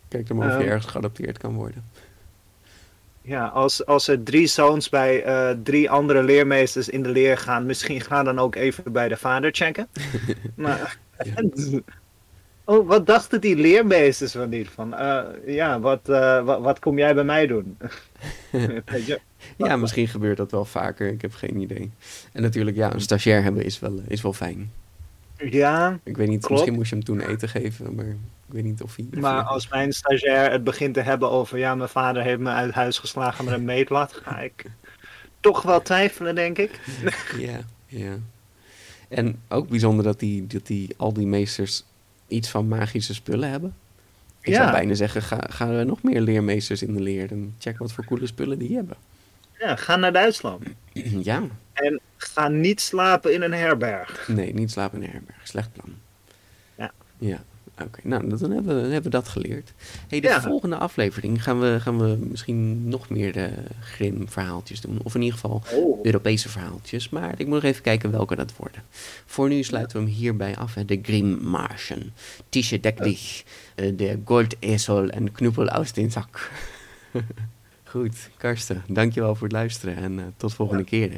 [0.07, 0.69] Kijk dan maar of je Ehm.
[0.71, 1.83] ergens geadopteerd kan worden.
[3.25, 7.65] Ja, als, als er drie zoons bij eh, drie andere leermeesters in de leer gaan,
[7.65, 9.87] misschien ga dan ook even bij de vader checken.
[10.55, 10.97] maar,
[12.65, 14.69] oh, wat dachten die leermeesters van niet?
[14.69, 17.77] Van, eh, ja, wat, eh, wat, wat kom jij bij mij doen?
[19.57, 21.07] Ja, misschien gebeurt dat wel vaker.
[21.07, 21.91] Ik heb geen idee.
[22.33, 24.71] En natuurlijk, ja, een stagiair hebben is wel, is wel fijn.
[25.53, 26.51] Ja, Ik weet niet, Klopt.
[26.51, 28.15] misschien moest je hem toen eten geven, maar ik
[28.53, 29.05] weet niet of hij...
[29.19, 32.73] maar als mijn stagiair het begint te hebben over, ja, mijn vader heeft me uit
[32.73, 34.65] huis geslagen met een meetlat, ga ik
[35.39, 36.79] toch wel twijfelen, denk ik.
[37.37, 38.17] Ja, ja.
[39.09, 41.83] En ook bijzonder dat die, dat die, al die meesters
[42.27, 43.75] iets van magische spullen hebben.
[44.41, 44.57] Ik Ja.
[44.61, 47.91] zou bijna zeggen, ga, gaan er nog meer leermeesters in de leer en check wat
[47.91, 48.97] voor coole spullen die hebben.
[49.59, 50.63] Ja, ga naar Duitsland.
[51.23, 51.41] ja,
[51.73, 54.27] En ga niet slapen in een herberg.
[54.27, 55.47] nee, niet slapen in een herberg.
[55.47, 55.89] Slecht plan.
[56.77, 56.91] Ja.
[57.17, 57.43] Ja,
[57.81, 57.99] oké.
[58.03, 59.73] Nou, dan hebben, we, dan hebben we dat geleerd.
[60.07, 60.41] hey, de Ja.
[60.41, 63.49] volgende aflevering gaan we, gaan we misschien nog meer de
[63.81, 64.99] Grim verhaaltjes doen.
[65.03, 66.05] Of in ieder geval Oh.
[66.05, 67.09] Europese verhaaltjes.
[67.09, 68.81] Maar ik moet nog even kijken welke dat worden.
[69.25, 70.73] Voor nu sluiten we hem hierbij af.
[70.73, 70.85] Hè.
[70.85, 72.13] De Grimmmarschen.
[72.49, 73.43] Tische deck dich.
[73.75, 76.51] eh, De Goldesel en Knuppel aus den Zak.
[77.83, 79.95] Goed, Karsten, dankjewel voor het luisteren.
[79.95, 81.11] En eh, tot volgende keer.
[81.11, 81.17] hè.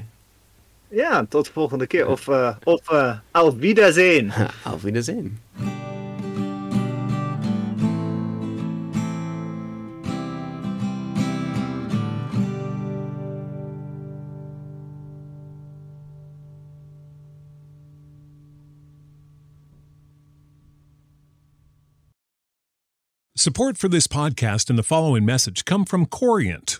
[0.90, 2.08] Ja, tot de volgende keer.
[2.08, 4.32] Of, eh of eh, auf Wiedersehen.
[4.64, 5.40] Auf Wiedersehen.
[23.36, 26.80] Support for this podcast and the following message come from Corient.